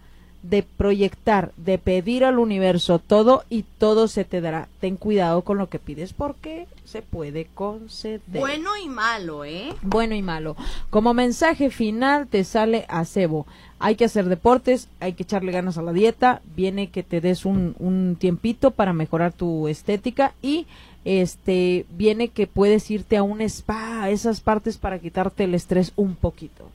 de 0.42 0.64
proyectar, 0.64 1.52
de 1.56 1.78
pedir 1.78 2.24
al 2.24 2.38
universo 2.38 2.98
todo 2.98 3.44
y 3.48 3.64
todo 3.78 4.08
se 4.08 4.24
te 4.24 4.40
dará. 4.40 4.68
Ten 4.80 4.96
cuidado 4.96 5.42
con 5.42 5.56
lo 5.56 5.68
que 5.68 5.78
pides 5.78 6.12
porque 6.12 6.66
se 6.84 7.00
puede 7.00 7.46
conceder. 7.54 8.40
Bueno 8.40 8.70
y 8.82 8.88
malo, 8.88 9.44
¿eh? 9.44 9.72
Bueno 9.82 10.14
y 10.14 10.22
malo. 10.22 10.56
Como 10.90 11.14
mensaje 11.14 11.70
final 11.70 12.26
te 12.26 12.42
sale 12.44 12.86
a 12.88 13.04
cebo. 13.04 13.46
Hay 13.78 13.96
que 13.96 14.04
hacer 14.04 14.26
deportes, 14.26 14.88
hay 15.00 15.14
que 15.14 15.24
echarle 15.24 15.50
ganas 15.50 15.78
a 15.78 15.82
la 15.82 15.92
dieta, 15.92 16.40
viene 16.54 16.90
que 16.90 17.02
te 17.02 17.20
des 17.20 17.44
un, 17.44 17.74
un 17.78 18.16
tiempito 18.16 18.72
para 18.72 18.92
mejorar 18.92 19.32
tu 19.32 19.66
estética 19.66 20.34
y 20.40 20.66
este 21.04 21.86
viene 21.90 22.28
que 22.28 22.46
puedes 22.46 22.90
irte 22.90 23.16
a 23.16 23.22
un 23.22 23.40
spa, 23.40 24.04
a 24.04 24.10
esas 24.10 24.40
partes 24.40 24.78
para 24.78 24.98
quitarte 24.98 25.44
el 25.44 25.54
estrés 25.54 25.92
un 25.96 26.14
poquito. 26.14 26.68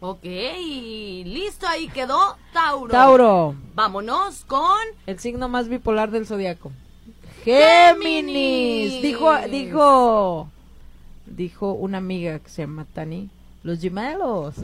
Ok, 0.00 0.24
listo, 1.24 1.66
ahí 1.66 1.88
quedó 1.88 2.36
Tauro. 2.52 2.90
Tauro. 2.92 3.54
Vámonos 3.74 4.44
con... 4.44 4.76
El 5.06 5.18
signo 5.18 5.48
más 5.48 5.68
bipolar 5.68 6.10
del 6.10 6.26
zodiaco. 6.26 6.70
Géminis. 7.44 9.00
Dijo, 9.02 9.34
dijo, 9.50 10.48
dijo 11.24 11.72
una 11.72 11.98
amiga 11.98 12.38
que 12.40 12.48
se 12.48 12.62
llama 12.62 12.86
Tani. 12.92 13.30
Los 13.62 13.80
gemelos. 13.80 14.54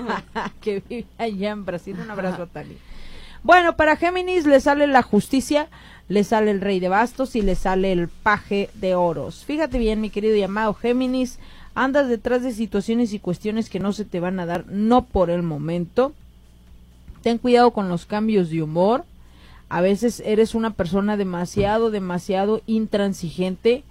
que 0.60 0.82
vive 0.88 1.06
allá 1.18 1.50
en 1.50 1.64
Brasil. 1.64 1.96
Un 2.00 2.10
abrazo 2.10 2.44
a 2.44 2.46
Tani. 2.46 2.76
Bueno, 3.42 3.76
para 3.76 3.96
Géminis 3.96 4.46
le 4.46 4.60
sale 4.60 4.86
la 4.86 5.02
justicia, 5.02 5.68
le 6.10 6.24
sale 6.24 6.50
el 6.50 6.60
rey 6.60 6.80
de 6.80 6.88
bastos 6.88 7.36
y 7.36 7.40
le 7.40 7.54
sale 7.54 7.92
el 7.92 8.08
paje 8.08 8.68
de 8.74 8.96
oros. 8.96 9.44
Fíjate 9.44 9.78
bien, 9.78 10.00
mi 10.00 10.10
querido 10.10 10.36
llamado 10.36 10.74
Géminis 10.74 11.38
andas 11.76 12.08
detrás 12.08 12.42
de 12.42 12.50
situaciones 12.50 13.12
y 13.12 13.20
cuestiones 13.20 13.70
que 13.70 13.78
no 13.78 13.92
se 13.92 14.04
te 14.04 14.18
van 14.18 14.40
a 14.40 14.44
dar, 14.44 14.66
no 14.66 15.04
por 15.04 15.30
el 15.30 15.44
momento. 15.44 16.12
Ten 17.22 17.38
cuidado 17.38 17.70
con 17.70 17.88
los 17.88 18.06
cambios 18.06 18.50
de 18.50 18.60
humor. 18.60 19.04
A 19.68 19.82
veces 19.82 20.20
eres 20.26 20.56
una 20.56 20.70
persona 20.70 21.16
demasiado, 21.16 21.92
demasiado 21.92 22.60
intransigente 22.66 23.84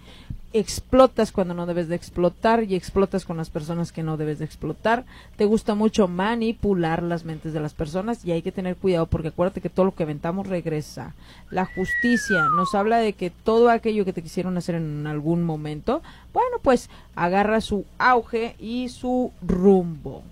explotas 0.51 1.31
cuando 1.31 1.53
no 1.53 1.65
debes 1.65 1.87
de 1.87 1.95
explotar 1.95 2.63
y 2.63 2.75
explotas 2.75 3.25
con 3.25 3.37
las 3.37 3.49
personas 3.49 3.91
que 3.91 4.03
no 4.03 4.17
debes 4.17 4.39
de 4.39 4.45
explotar. 4.45 5.05
Te 5.37 5.45
gusta 5.45 5.75
mucho 5.75 6.07
manipular 6.07 7.03
las 7.03 7.25
mentes 7.25 7.53
de 7.53 7.59
las 7.59 7.73
personas 7.73 8.25
y 8.25 8.31
hay 8.31 8.41
que 8.41 8.51
tener 8.51 8.75
cuidado 8.75 9.05
porque 9.05 9.29
acuérdate 9.29 9.61
que 9.61 9.69
todo 9.69 9.85
lo 9.85 9.95
que 9.95 10.03
aventamos 10.03 10.47
regresa. 10.47 11.13
La 11.51 11.65
justicia 11.65 12.47
nos 12.55 12.73
habla 12.75 12.97
de 12.97 13.13
que 13.13 13.29
todo 13.29 13.69
aquello 13.69 14.05
que 14.05 14.13
te 14.13 14.23
quisieron 14.23 14.57
hacer 14.57 14.75
en 14.75 15.05
algún 15.07 15.43
momento, 15.43 16.01
bueno, 16.33 16.57
pues 16.61 16.89
agarra 17.15 17.61
su 17.61 17.85
auge 17.97 18.55
y 18.59 18.89
su 18.89 19.31
rumbo. 19.41 20.23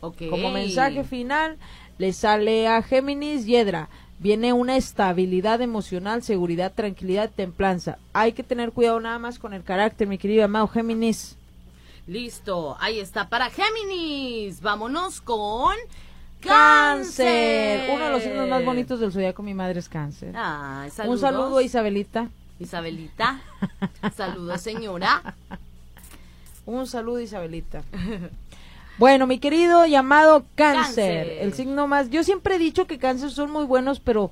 Como 0.00 0.50
mensaje 0.50 1.04
final 1.04 1.56
le 1.98 2.12
sale 2.12 2.68
a 2.68 2.82
Géminis 2.82 3.46
Yedra 3.46 3.88
viene 4.18 4.52
una 4.52 4.76
estabilidad 4.76 5.60
emocional, 5.60 6.22
seguridad, 6.22 6.72
tranquilidad, 6.74 7.30
templanza. 7.34 7.98
Hay 8.12 8.32
que 8.32 8.42
tener 8.42 8.72
cuidado 8.72 9.00
nada 9.00 9.18
más 9.18 9.38
con 9.38 9.52
el 9.52 9.62
carácter, 9.62 10.08
mi 10.08 10.18
querido 10.18 10.44
amado 10.44 10.68
Géminis. 10.68 11.36
Listo, 12.06 12.76
ahí 12.80 13.00
está 13.00 13.28
para 13.28 13.50
Géminis. 13.50 14.60
Vámonos 14.60 15.20
con 15.20 15.74
Cáncer. 16.40 17.90
Uno 17.90 18.04
de 18.04 18.10
los 18.10 18.22
signos 18.22 18.48
más 18.48 18.64
bonitos 18.64 19.00
del 19.00 19.12
zodiaco, 19.12 19.42
mi 19.42 19.54
madre 19.54 19.80
es 19.80 19.88
Cáncer. 19.88 20.34
Un 21.06 21.18
saludo 21.18 21.58
a 21.58 21.62
Isabelita. 21.62 22.28
Isabelita. 22.58 23.40
Saludos, 24.16 24.62
señora. 24.62 25.34
Un 26.64 26.86
saludo, 26.86 27.20
Isabelita. 27.20 27.82
Bueno, 28.98 29.26
mi 29.26 29.38
querido 29.38 29.84
llamado 29.86 30.46
cáncer, 30.54 31.38
el 31.40 31.52
signo 31.52 31.86
más. 31.86 32.08
Yo 32.10 32.24
siempre 32.24 32.56
he 32.56 32.58
dicho 32.58 32.86
que 32.86 32.98
cáncer 32.98 33.30
son 33.30 33.50
muy 33.50 33.64
buenos, 33.64 34.00
pero 34.00 34.30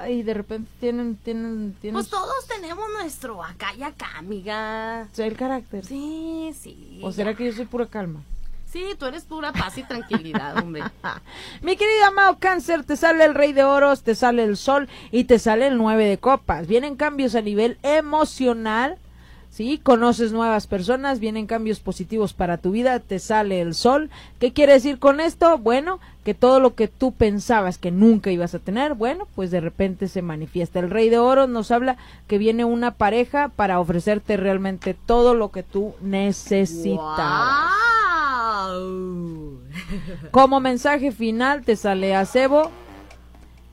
ay, 0.00 0.22
de 0.22 0.34
repente 0.34 0.70
tienen, 0.80 1.16
tienen, 1.16 1.74
tienen. 1.80 1.94
Pues 1.94 2.08
todos 2.08 2.46
tenemos 2.46 2.84
nuestro 2.92 3.42
acá 3.42 3.74
y 3.74 3.82
acá, 3.82 4.10
amiga. 4.16 5.08
el 5.16 5.36
carácter. 5.36 5.84
Sí, 5.84 6.54
sí. 6.58 7.00
¿O 7.02 7.10
será 7.10 7.34
que 7.34 7.46
yo 7.46 7.52
soy 7.52 7.64
pura 7.64 7.86
calma? 7.86 8.22
Sí, 8.70 8.84
tú 8.98 9.06
eres 9.06 9.24
pura 9.24 9.50
paz 9.50 9.78
y 9.78 9.82
tranquilidad, 9.82 10.58
hombre. 10.58 10.82
Mi 11.62 11.76
querido 11.76 12.04
amado 12.04 12.36
cáncer, 12.38 12.84
te 12.84 12.98
sale 12.98 13.24
el 13.24 13.34
rey 13.34 13.54
de 13.54 13.64
oros, 13.64 14.02
te 14.02 14.14
sale 14.14 14.44
el 14.44 14.58
sol 14.58 14.90
y 15.10 15.24
te 15.24 15.38
sale 15.38 15.68
el 15.68 15.78
nueve 15.78 16.04
de 16.04 16.18
copas. 16.18 16.66
Vienen 16.66 16.96
cambios 16.96 17.34
a 17.34 17.40
nivel 17.40 17.78
emocional 17.82 18.98
¿sí? 19.50 19.80
Conoces 19.82 20.32
nuevas 20.32 20.66
personas, 20.66 21.20
vienen 21.20 21.46
cambios 21.46 21.80
positivos 21.80 22.32
para 22.32 22.58
tu 22.58 22.70
vida, 22.70 23.00
te 23.00 23.18
sale 23.18 23.60
el 23.60 23.74
sol. 23.74 24.10
¿Qué 24.38 24.52
quiere 24.52 24.74
decir 24.74 24.98
con 24.98 25.20
esto? 25.20 25.58
Bueno, 25.58 26.00
que 26.24 26.34
todo 26.34 26.60
lo 26.60 26.74
que 26.74 26.88
tú 26.88 27.12
pensabas 27.12 27.78
que 27.78 27.90
nunca 27.90 28.30
ibas 28.30 28.54
a 28.54 28.58
tener, 28.58 28.94
bueno, 28.94 29.26
pues 29.34 29.50
de 29.50 29.60
repente 29.60 30.08
se 30.08 30.22
manifiesta. 30.22 30.78
El 30.78 30.90
Rey 30.90 31.08
de 31.08 31.18
Oro 31.18 31.46
nos 31.46 31.70
habla 31.70 31.96
que 32.26 32.38
viene 32.38 32.64
una 32.64 32.92
pareja 32.92 33.48
para 33.48 33.80
ofrecerte 33.80 34.36
realmente 34.36 34.94
todo 34.94 35.34
lo 35.34 35.50
que 35.50 35.62
tú 35.62 35.94
necesitas. 36.02 37.08
Como 40.30 40.60
mensaje 40.60 41.12
final 41.12 41.62
te 41.62 41.76
sale 41.76 42.14
a 42.14 42.26
Cebo 42.26 42.70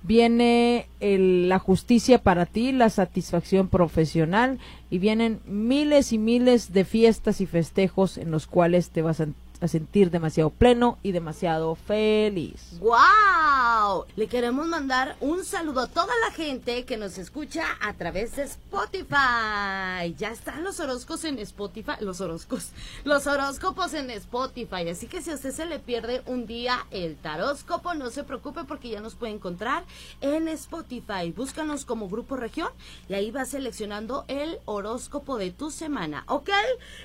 viene 0.06 0.88
la 1.00 1.60
justicia 1.60 2.20
para 2.20 2.46
ti, 2.46 2.72
la 2.72 2.90
satisfacción 2.90 3.68
profesional 3.68 4.60
y 4.90 5.00
vienen 5.00 5.40
miles 5.46 6.14
y 6.14 6.18
miles 6.18 6.74
de 6.74 6.86
fiestas 6.86 7.42
y 7.42 7.46
festejos 7.46 8.18
en 8.18 8.32
los 8.32 8.48
cuales 8.48 8.90
te 8.90 9.02
vas 9.02 9.22
a 9.22 9.28
a 9.62 9.68
sentir 9.68 10.12
demasiado 10.12 10.50
pleno 10.50 10.98
y 11.04 11.12
demasiado 11.12 11.76
feliz. 11.76 12.80
¡Wow! 12.80 14.06
Le 14.16 14.28
queremos 14.28 14.68
mandar 14.68 15.16
un 15.20 15.44
saludo 15.46 15.82
a 15.82 15.88
toda 15.88 16.14
la 16.26 16.32
gente 16.32 16.86
que 16.86 16.98
nos 16.98 17.18
escucha 17.18 17.66
a 17.82 17.94
través 17.94 18.36
de 18.36 18.44
Spotify. 18.44 20.14
Ya 20.18 20.30
están 20.32 20.64
los 20.64 20.80
horóscopos 20.80 21.26
en 21.26 21.40
Spotify, 21.40 21.94
los 22.00 22.22
horóscopos, 22.22 22.72
los 23.04 23.28
horóscopos 23.28 23.94
en 23.94 24.10
Spotify. 24.12 24.90
Así 24.90 25.08
que 25.08 25.22
si 25.22 25.32
a 25.32 25.36
usted 25.36 25.52
se 25.52 25.66
le 25.66 25.80
pierde 25.80 26.22
un 26.26 26.46
día 26.46 26.86
el 26.92 27.16
taróscopo, 27.16 27.94
no 27.94 28.10
se 28.10 28.24
preocupe 28.24 28.64
porque 28.64 28.90
ya 28.90 29.02
nos 29.02 29.16
puede 29.16 29.34
encontrar 29.34 29.86
en 30.22 30.48
Spotify. 30.48 31.32
Búscanos 31.36 31.86
como 31.86 32.10
Grupo 32.10 32.36
Región 32.36 32.70
y 33.08 33.14
ahí 33.14 33.32
va 33.32 33.46
seleccionando 33.46 34.26
el 34.28 34.60
horóscopo 34.66 35.38
de 35.38 35.52
tu 35.52 35.72
semana. 35.72 36.24
¿Ok? 36.28 36.50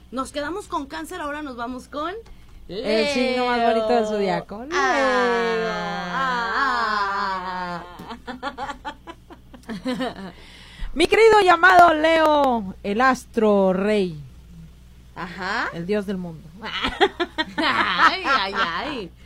Nos 0.10 0.32
quedamos 0.32 0.68
con 0.68 0.88
cáncer, 0.88 1.22
ahora 1.22 1.44
nos 1.44 1.56
vamos 1.56 1.88
con... 1.88 2.15
El 2.68 3.10
signo 3.10 3.46
más 3.46 3.62
bonito 3.62 3.89
del 3.89 4.08
zodiaco. 4.08 4.65
Ah, 4.72 6.10
ah, 6.13 6.51
ah. 6.56 6.60
Mi 10.93 11.08
querido 11.08 11.41
llamado 11.41 11.93
Leo, 11.93 12.75
el 12.84 13.01
astro 13.01 13.74
rey. 13.74 14.19
Ajá. 15.15 15.69
El 15.74 15.86
dios 15.86 16.05
del 16.05 16.17
mundo. 16.17 16.48
ay, 17.58 18.24
ay, 18.25 18.53
ay. 18.55 19.12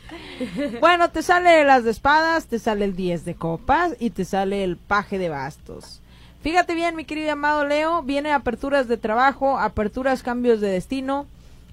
Bueno, 0.80 1.10
te 1.10 1.22
sale 1.22 1.64
las 1.64 1.84
de 1.84 1.90
espadas, 1.90 2.46
te 2.46 2.58
sale 2.58 2.84
el 2.84 2.94
10 2.94 3.24
de 3.24 3.34
copas 3.34 3.94
y 3.98 4.10
te 4.10 4.24
sale 4.24 4.62
el 4.64 4.76
paje 4.76 5.18
de 5.18 5.28
bastos. 5.28 6.00
Fíjate 6.42 6.74
bien, 6.74 6.94
mi 6.94 7.04
querido 7.04 7.32
amado 7.32 7.64
Leo, 7.64 8.02
viene 8.02 8.32
aperturas 8.32 8.86
de 8.86 8.98
trabajo, 8.98 9.58
aperturas, 9.58 10.22
cambios 10.22 10.60
de 10.60 10.68
destino, 10.68 11.26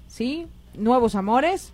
¿sí? 0.08 0.46
nuevos 0.74 1.14
amores, 1.14 1.72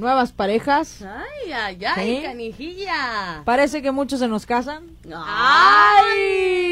nuevas 0.00 0.32
parejas. 0.32 1.02
Ay, 1.02 1.52
ay, 1.52 1.84
ay, 1.84 2.22
canijilla. 2.22 3.42
Parece 3.44 3.82
que 3.82 3.92
muchos 3.92 4.18
se 4.20 4.26
nos 4.28 4.46
casan. 4.46 4.84
Ay. 5.14 6.66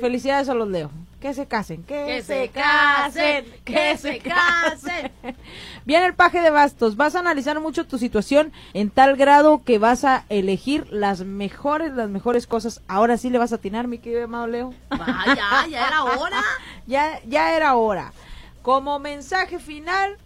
Felicidades 0.00 0.48
a 0.48 0.54
los 0.54 0.68
Leo. 0.68 0.90
Que 1.20 1.34
se 1.34 1.46
casen, 1.46 1.82
que, 1.82 2.22
se, 2.22 2.48
casen, 2.48 3.44
que 3.62 3.98
se 3.98 4.20
casen. 4.20 5.12
Viene 5.84 6.06
el 6.06 6.14
paje 6.14 6.40
de 6.40 6.48
bastos. 6.48 6.96
Vas 6.96 7.14
a 7.14 7.18
analizar 7.18 7.60
mucho 7.60 7.86
tu 7.86 7.98
situación 7.98 8.52
en 8.72 8.88
tal 8.88 9.16
grado 9.16 9.62
que 9.62 9.78
vas 9.78 10.04
a 10.04 10.24
elegir 10.30 10.86
las 10.90 11.20
mejores, 11.20 11.92
las 11.92 12.08
mejores 12.08 12.46
cosas. 12.46 12.80
Ahora 12.88 13.18
sí 13.18 13.28
le 13.28 13.36
vas 13.36 13.52
a 13.52 13.56
atinar, 13.56 13.86
mi 13.86 13.98
querido 13.98 14.24
amado 14.24 14.46
Leo. 14.46 14.72
Vaya, 14.88 15.66
ya 15.68 15.88
era 15.88 16.04
hora. 16.04 16.42
ya, 16.86 17.20
ya 17.26 17.54
era 17.54 17.74
hora. 17.74 18.14
Como 18.62 18.98
mensaje 18.98 19.58
final, 19.58 20.16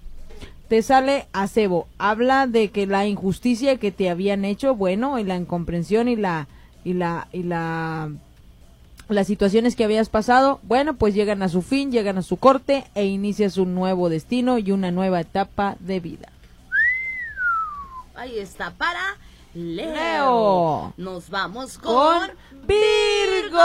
te 0.68 0.82
sale 0.82 1.26
acebo. 1.32 1.86
Habla 1.98 2.46
de 2.46 2.70
que 2.70 2.86
la 2.86 3.06
injusticia 3.06 3.76
que 3.76 3.92
te 3.92 4.10
habían 4.10 4.44
hecho, 4.44 4.74
bueno, 4.74 5.18
y 5.18 5.24
la 5.24 5.36
incomprensión 5.36 6.08
y 6.08 6.16
la 6.16 6.48
y 6.84 6.94
la 6.94 7.28
y 7.32 7.42
la 7.42 8.10
las 9.08 9.26
situaciones 9.26 9.76
que 9.76 9.84
habías 9.84 10.08
pasado, 10.08 10.60
bueno, 10.62 10.94
pues 10.94 11.14
llegan 11.14 11.42
a 11.42 11.48
su 11.48 11.62
fin, 11.62 11.92
llegan 11.92 12.16
a 12.18 12.22
su 12.22 12.38
corte 12.38 12.84
e 12.94 13.04
inicias 13.04 13.58
un 13.58 13.74
nuevo 13.74 14.08
destino 14.08 14.58
y 14.58 14.72
una 14.72 14.90
nueva 14.90 15.20
etapa 15.20 15.76
de 15.80 16.00
vida. 16.00 16.28
Ahí 18.14 18.38
está 18.38 18.70
para 18.70 19.16
Leo. 19.54 20.94
Nos 20.96 21.28
vamos 21.28 21.78
con, 21.78 22.30
Virgo. 22.66 23.60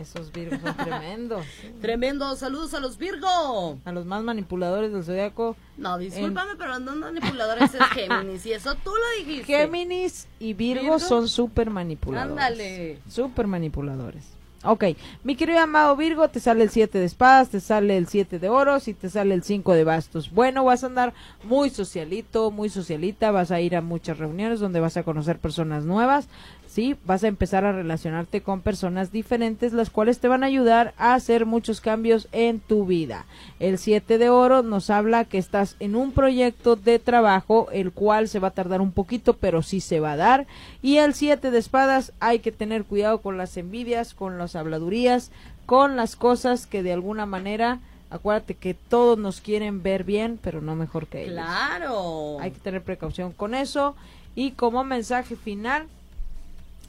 Esos 0.00 0.32
Virgos 0.32 0.60
son 0.60 0.76
tremendos. 0.76 1.44
Tremendos. 1.80 2.38
Saludos 2.38 2.74
a 2.74 2.80
los 2.80 2.98
Virgo. 2.98 3.78
A 3.84 3.92
los 3.92 4.04
más 4.04 4.22
manipuladores 4.22 4.92
del 4.92 5.04
zodiaco. 5.04 5.56
No, 5.76 5.98
discúlpame, 5.98 6.56
pero 6.56 6.78
no 6.78 6.94
manipuladores 6.96 7.74
es 7.74 7.82
Géminis. 7.94 8.46
Y 8.46 8.52
eso 8.52 8.74
tú 8.76 8.90
lo 8.90 9.24
dijiste. 9.24 9.44
Géminis 9.44 10.28
y 10.38 10.54
Virgo, 10.54 10.98
son 10.98 11.28
súper 11.28 11.70
manipuladores. 11.70 12.30
Ándale. 12.30 12.98
Súper 13.08 13.46
manipuladores. 13.46 14.36
Ok, 14.68 14.84
mi 15.22 15.36
querido 15.36 15.60
amado 15.60 15.94
Virgo, 15.94 16.28
te 16.28 16.40
sale 16.40 16.64
el 16.64 16.70
7 16.70 16.98
de 16.98 17.04
espadas, 17.04 17.50
te 17.50 17.60
sale 17.60 17.96
el 17.96 18.08
7 18.08 18.40
de 18.40 18.48
oros 18.48 18.88
y 18.88 18.94
te 18.94 19.08
sale 19.08 19.32
el 19.32 19.44
5 19.44 19.74
de 19.74 19.84
bastos. 19.84 20.32
Bueno, 20.32 20.64
vas 20.64 20.82
a 20.82 20.88
andar 20.88 21.14
muy 21.44 21.70
socialito, 21.70 22.50
muy 22.50 22.68
socialita, 22.68 23.30
vas 23.30 23.52
a 23.52 23.60
ir 23.60 23.76
a 23.76 23.80
muchas 23.80 24.18
reuniones 24.18 24.58
donde 24.58 24.80
vas 24.80 24.96
a 24.96 25.04
conocer 25.04 25.38
personas 25.38 25.84
nuevas, 25.84 26.28
¿sí? 26.76 26.94
Vas 27.06 27.24
a 27.24 27.28
empezar 27.28 27.64
a 27.64 27.72
relacionarte 27.72 28.42
con 28.42 28.60
personas 28.60 29.10
diferentes, 29.10 29.72
las 29.72 29.88
cuales 29.88 30.18
te 30.18 30.28
van 30.28 30.44
a 30.44 30.48
ayudar 30.48 30.92
a 30.98 31.14
hacer 31.14 31.46
muchos 31.46 31.80
cambios 31.80 32.28
en 32.32 32.60
tu 32.60 32.84
vida. 32.84 33.24
El 33.60 33.78
7 33.78 34.18
de 34.18 34.28
oro 34.28 34.62
nos 34.62 34.90
habla 34.90 35.24
que 35.24 35.38
estás 35.38 35.76
en 35.80 35.96
un 35.96 36.12
proyecto 36.12 36.76
de 36.76 36.98
trabajo, 36.98 37.68
el 37.72 37.92
cual 37.92 38.28
se 38.28 38.40
va 38.40 38.48
a 38.48 38.50
tardar 38.50 38.82
un 38.82 38.92
poquito, 38.92 39.38
pero 39.38 39.62
sí 39.62 39.80
se 39.80 40.00
va 40.00 40.12
a 40.12 40.16
dar. 40.16 40.46
Y 40.82 40.98
el 40.98 41.14
7 41.14 41.50
de 41.50 41.56
espadas, 41.56 42.12
hay 42.20 42.40
que 42.40 42.52
tener 42.52 42.84
cuidado 42.84 43.22
con 43.22 43.38
las 43.38 43.56
envidias, 43.56 44.12
con 44.12 44.36
las 44.36 44.54
habladurías, 44.54 45.30
con 45.64 45.96
las 45.96 46.14
cosas 46.14 46.66
que 46.66 46.82
de 46.82 46.92
alguna 46.92 47.24
manera 47.24 47.80
Acuérdate 48.08 48.54
que 48.54 48.72
todos 48.72 49.18
nos 49.18 49.40
quieren 49.40 49.82
ver 49.82 50.04
bien, 50.04 50.38
pero 50.40 50.60
no 50.60 50.76
mejor 50.76 51.08
que 51.08 51.22
ellos. 51.22 51.32
Claro. 51.32 52.38
Hay 52.38 52.52
que 52.52 52.60
tener 52.60 52.80
precaución 52.80 53.32
con 53.32 53.52
eso. 53.52 53.96
Y 54.36 54.52
como 54.52 54.84
mensaje 54.84 55.34
final, 55.34 55.88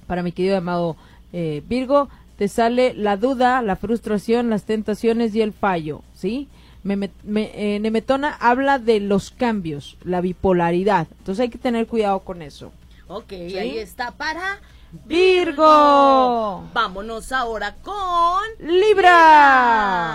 para 0.08 0.24
mi 0.24 0.32
querido 0.32 0.58
amado 0.58 0.96
eh, 1.34 1.62
Virgo, 1.68 2.10
te 2.38 2.48
sale 2.48 2.94
la 2.94 3.18
duda, 3.18 3.62
la 3.62 3.76
frustración, 3.76 4.50
las 4.50 4.64
tentaciones 4.64 5.36
y 5.36 5.42
el 5.42 5.54
fallo, 5.54 6.02
¿sí? 6.16 6.48
Me, 6.84 7.12
eh, 7.36 7.80
Nemetona 7.82 8.34
habla 8.40 8.80
de 8.80 9.02
los 9.02 9.32
cambios, 9.32 9.98
la 10.04 10.22
bipolaridad, 10.22 11.08
entonces 11.20 11.42
hay 11.44 11.50
que 11.50 11.58
tener 11.58 11.86
cuidado 11.88 12.20
con 12.22 12.42
eso. 12.42 12.72
Ok, 13.08 13.34
ahí 13.34 13.78
está 13.78 14.12
para 14.12 14.60
Virgo. 15.06 16.64
Vámonos 16.74 17.34
ahora 17.34 17.76
con 17.82 18.42
Libra. 18.60 20.14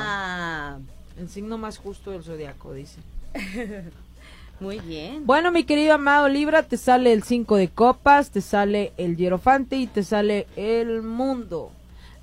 El 1.19 1.29
signo 1.29 1.59
más 1.59 1.77
justo 1.79 2.11
del 2.11 2.23
zodiaco, 2.25 2.73
dice. 2.73 3.01
Muy 4.61 4.81
bien. 4.81 5.27
Bueno, 5.27 5.51
mi 5.51 5.65
querido 5.65 5.95
amado 5.95 6.29
Libra, 6.29 6.63
te 6.63 6.77
sale 6.77 7.13
el 7.13 7.23
5 7.23 7.57
de 7.57 7.69
copas, 7.69 8.31
te 8.31 8.41
sale 8.41 8.93
el 8.97 9.17
hierofante 9.17 9.77
y 9.77 9.87
te 9.87 10.05
sale 10.05 10.47
el 10.57 11.03
mundo. 11.03 11.71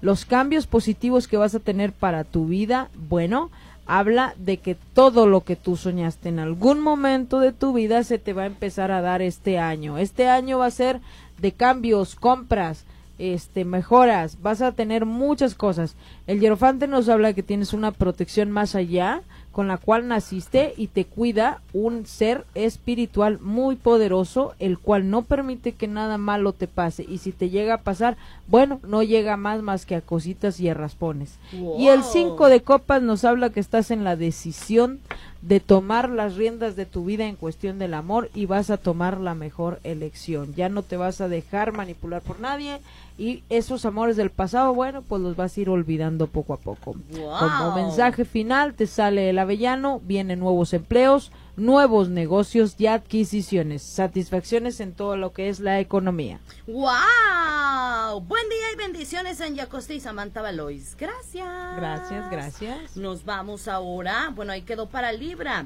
Los 0.02 0.24
cambios 0.24 0.66
positivos 0.66 1.28
que 1.28 1.38
vas 1.38 1.56
a 1.56 1.60
tener 1.60 1.92
para 1.92 2.24
tu 2.24 2.46
vida, 2.46 2.90
bueno, 2.96 3.52
habla 3.86 4.36
de 4.38 4.58
que 4.58 4.76
todo 4.76 5.28
lo 5.28 5.42
que 5.42 5.56
tú 5.56 5.76
soñaste 5.76 6.30
en 6.30 6.40
algún 6.40 6.80
momento 6.80 7.40
de 7.40 7.52
tu 7.52 7.74
vida 7.74 8.04
se 8.04 8.20
te 8.20 8.34
va 8.34 8.44
a 8.44 8.48
empezar 8.48 8.92
a 8.92 9.02
dar 9.02 9.22
este 9.22 9.58
año. 9.58 9.98
Este 9.98 10.28
año 10.28 10.60
va 10.60 10.68
a 10.68 10.72
ser 10.72 11.02
de 11.40 11.52
cambios, 11.52 12.16
compras, 12.16 12.86
este, 13.18 13.66
mejoras, 13.66 14.42
vas 14.42 14.62
a 14.62 14.72
tener 14.72 15.06
muchas 15.06 15.56
cosas. 15.56 15.96
El 16.28 16.40
hierofante 16.40 16.88
nos 16.88 17.10
habla 17.10 17.34
que 17.34 17.44
tienes 17.44 17.74
una 17.74 17.92
protección 17.92 18.52
más 18.52 18.76
allá, 18.76 19.22
con 19.52 19.68
la 19.68 19.78
cual 19.78 20.08
naciste 20.08 20.74
y 20.78 20.88
te 20.88 21.06
cuida 21.06 21.62
un 21.74 22.06
ser 22.06 22.46
espiritual 22.56 23.40
muy 23.40 23.76
poderoso, 23.76 24.54
el 24.60 24.78
cual 24.78 25.10
no 25.10 25.24
permite 25.24 25.74
que 25.74 25.88
nada 25.88 26.18
malo 26.18 26.54
te 26.54 26.68
pase. 26.68 27.06
Y 27.08 27.18
si 27.18 27.32
te 27.32 27.50
llega 27.50 27.76
a 27.76 27.82
pasar, 27.82 28.16
bueno, 28.48 28.80
no 28.84 29.04
llega 29.04 29.38
más 29.38 29.62
más 29.62 29.86
que 29.86 29.96
a 29.96 30.02
cositas 30.02 30.60
y 30.60 30.70
a 30.70 30.74
raspones. 30.74 31.40
Y 31.78 31.88
el 31.88 32.04
5 32.04 32.48
de 32.48 32.62
copas 32.62 33.02
nos 33.02 33.26
habla 33.26 33.50
que 33.50 33.60
estás 33.60 33.92
en 33.92 34.04
la 34.04 34.16
decisión 34.16 35.00
de 35.42 35.60
tomar 35.60 36.10
las 36.10 36.36
riendas 36.36 36.76
de 36.76 36.86
tu 36.86 37.06
vida 37.06 37.26
en 37.26 37.36
cuestión 37.36 37.80
del 37.80 37.94
amor 37.94 38.30
y 38.34 38.46
vas 38.46 38.70
a 38.70 38.78
tomar 38.78 39.20
la 39.20 39.36
mejor 39.36 39.80
elección. 39.84 40.54
Ya 40.56 40.68
no 40.68 40.84
te 40.84 40.98
vas 40.98 41.22
a 41.22 41.30
dejar 41.30 41.72
manipular 41.72 42.22
por 42.22 42.40
nadie 42.40 42.82
y 43.18 43.44
esos 43.50 43.86
amores 43.86 44.18
del 44.18 44.32
pasado, 44.32 44.74
bueno, 44.74 45.02
pues 45.02 45.22
los 45.22 45.36
vas 45.36 45.56
a 45.56 45.62
ir 45.62 45.70
olvidando 45.70 46.28
poco 46.28 46.54
a 46.54 46.58
poco. 46.58 46.96
Como 47.14 47.76
mensaje 47.76 48.26
final 48.26 48.74
te 48.74 48.88
sale 48.88 49.30
el 49.30 49.40
avellano, 49.40 50.02
vienen 50.04 50.40
nuevos 50.40 50.74
empleos, 50.74 51.32
nuevos 51.56 52.10
negocios 52.10 52.76
y 52.78 52.88
adquisiciones, 52.88 53.82
satisfacciones 53.82 54.80
en 54.80 54.94
todo 54.94 55.18
lo 55.18 55.34
que 55.34 55.50
es 55.50 55.60
la 55.60 55.80
economía. 55.80 56.40
¡Wow! 56.68 58.22
Buen 58.22 58.50
día 58.50 58.74
y 58.74 58.78
bendiciones 58.78 59.40
en 59.42 59.56
Yacoste 59.56 59.96
y 59.96 60.00
Samantha 60.00 60.42
Valois. 60.42 60.96
Gracias. 60.98 61.76
Gracias, 61.78 62.32
gracias. 62.32 62.98
Nos 62.98 63.26
vamos 63.26 63.68
ahora, 63.68 64.32
bueno, 64.36 64.52
ahí 64.52 64.62
quedó 64.62 64.88
para 64.88 65.12
Libra. 65.12 65.66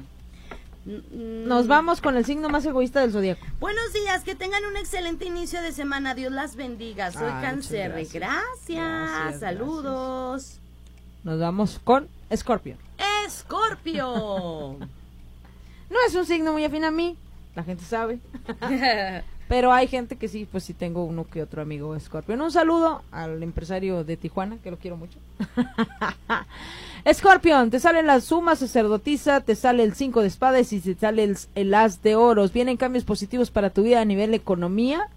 Nos 0.84 1.66
vamos 1.66 2.02
con 2.02 2.16
el 2.16 2.26
signo 2.26 2.50
más 2.50 2.66
egoísta 2.66 3.00
del 3.00 3.12
zodiaco. 3.12 3.46
Buenos 3.58 3.92
días, 3.94 4.22
que 4.22 4.34
tengan 4.34 4.64
un 4.66 4.76
excelente 4.76 5.24
inicio 5.24 5.62
de 5.62 5.72
semana. 5.72 6.14
Dios 6.14 6.30
las 6.30 6.56
bendiga. 6.56 7.10
Soy 7.10 7.30
Cáncer. 7.40 8.06
Gracias. 8.12 9.40
Saludos. 9.40 10.58
Nos 11.22 11.40
vamos 11.40 11.80
con 11.82 12.08
Escorpio. 12.28 12.76
Escorpio. 13.26 14.76
no 15.94 16.00
es 16.06 16.14
un 16.16 16.26
signo 16.26 16.52
muy 16.52 16.64
afín 16.64 16.84
a 16.84 16.90
mí, 16.90 17.16
la 17.54 17.62
gente 17.62 17.84
sabe. 17.84 18.18
Pero 19.48 19.72
hay 19.72 19.86
gente 19.86 20.16
que 20.16 20.26
sí, 20.26 20.48
pues 20.50 20.64
sí 20.64 20.74
tengo 20.74 21.04
uno 21.04 21.26
que 21.26 21.42
otro 21.42 21.62
amigo 21.62 21.98
Scorpion. 22.00 22.40
Un 22.40 22.50
saludo 22.50 23.02
al 23.12 23.42
empresario 23.42 24.02
de 24.02 24.16
Tijuana, 24.16 24.56
que 24.62 24.70
lo 24.70 24.78
quiero 24.78 24.96
mucho. 24.96 25.18
Scorpion, 27.12 27.70
te 27.70 27.78
sale 27.78 28.02
la 28.02 28.20
suma 28.20 28.56
sacerdotisa, 28.56 29.42
te 29.42 29.54
sale 29.54 29.84
el 29.84 29.94
5 29.94 30.22
de 30.22 30.28
espadas 30.28 30.72
y 30.72 30.80
te 30.80 30.94
sale 30.94 31.24
el, 31.24 31.36
el, 31.54 31.74
as 31.74 32.02
de 32.02 32.16
oros. 32.16 32.52
Vienen 32.52 32.78
cambios 32.78 33.04
positivos 33.04 33.50
para 33.50 33.70
tu 33.70 33.82
vida 33.82 34.00
a 34.00 34.06
nivel 34.06 34.32
economía. 34.32 35.08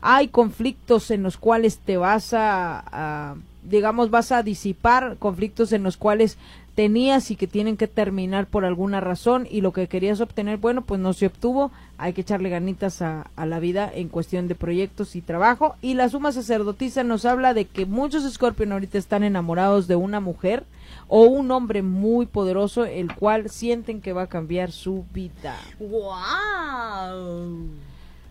Hay 0.00 0.28
conflictos 0.28 1.10
en 1.10 1.22
los 1.22 1.36
cuales 1.36 1.78
te 1.78 1.96
vas 1.96 2.32
a 2.32 3.36
digamos, 3.64 4.10
vas 4.10 4.32
a 4.32 4.42
disipar 4.42 5.16
conflictos 5.18 5.72
en 5.72 5.82
los 5.82 5.96
cuales 5.96 6.38
tenías 6.74 7.30
y 7.30 7.36
que 7.36 7.46
tienen 7.46 7.76
que 7.76 7.86
terminar 7.86 8.46
por 8.46 8.64
alguna 8.64 9.00
razón 9.00 9.46
y 9.50 9.60
lo 9.60 9.72
que 9.72 9.86
querías 9.86 10.20
obtener, 10.20 10.58
bueno, 10.58 10.82
pues 10.82 11.00
no 11.00 11.12
se 11.12 11.26
obtuvo, 11.26 11.70
hay 11.98 12.12
que 12.12 12.22
echarle 12.22 12.50
ganitas 12.50 13.00
a, 13.00 13.30
la 13.36 13.60
vida 13.60 13.90
en 13.94 14.08
cuestión 14.08 14.48
de 14.48 14.54
proyectos 14.54 15.14
y 15.14 15.22
trabajo. 15.22 15.76
Y 15.82 15.94
la 15.94 16.08
suma 16.08 16.32
sacerdotisa 16.32 17.04
nos 17.04 17.24
habla 17.24 17.54
de 17.54 17.66
que 17.66 17.86
muchos 17.86 18.30
Scorpion 18.32 18.72
ahorita 18.72 18.98
están 18.98 19.22
enamorados 19.22 19.86
de 19.86 19.96
una 19.96 20.20
mujer 20.20 20.64
o 21.08 21.22
un 21.22 21.50
hombre 21.50 21.82
muy 21.82 22.26
poderoso, 22.26 22.84
el 22.84 23.14
cual 23.14 23.50
sienten 23.50 24.00
que 24.00 24.12
va 24.12 24.22
a 24.22 24.28
cambiar 24.28 24.72
su 24.72 25.04
vida. 25.12 25.56
¡Wow! 25.78 27.68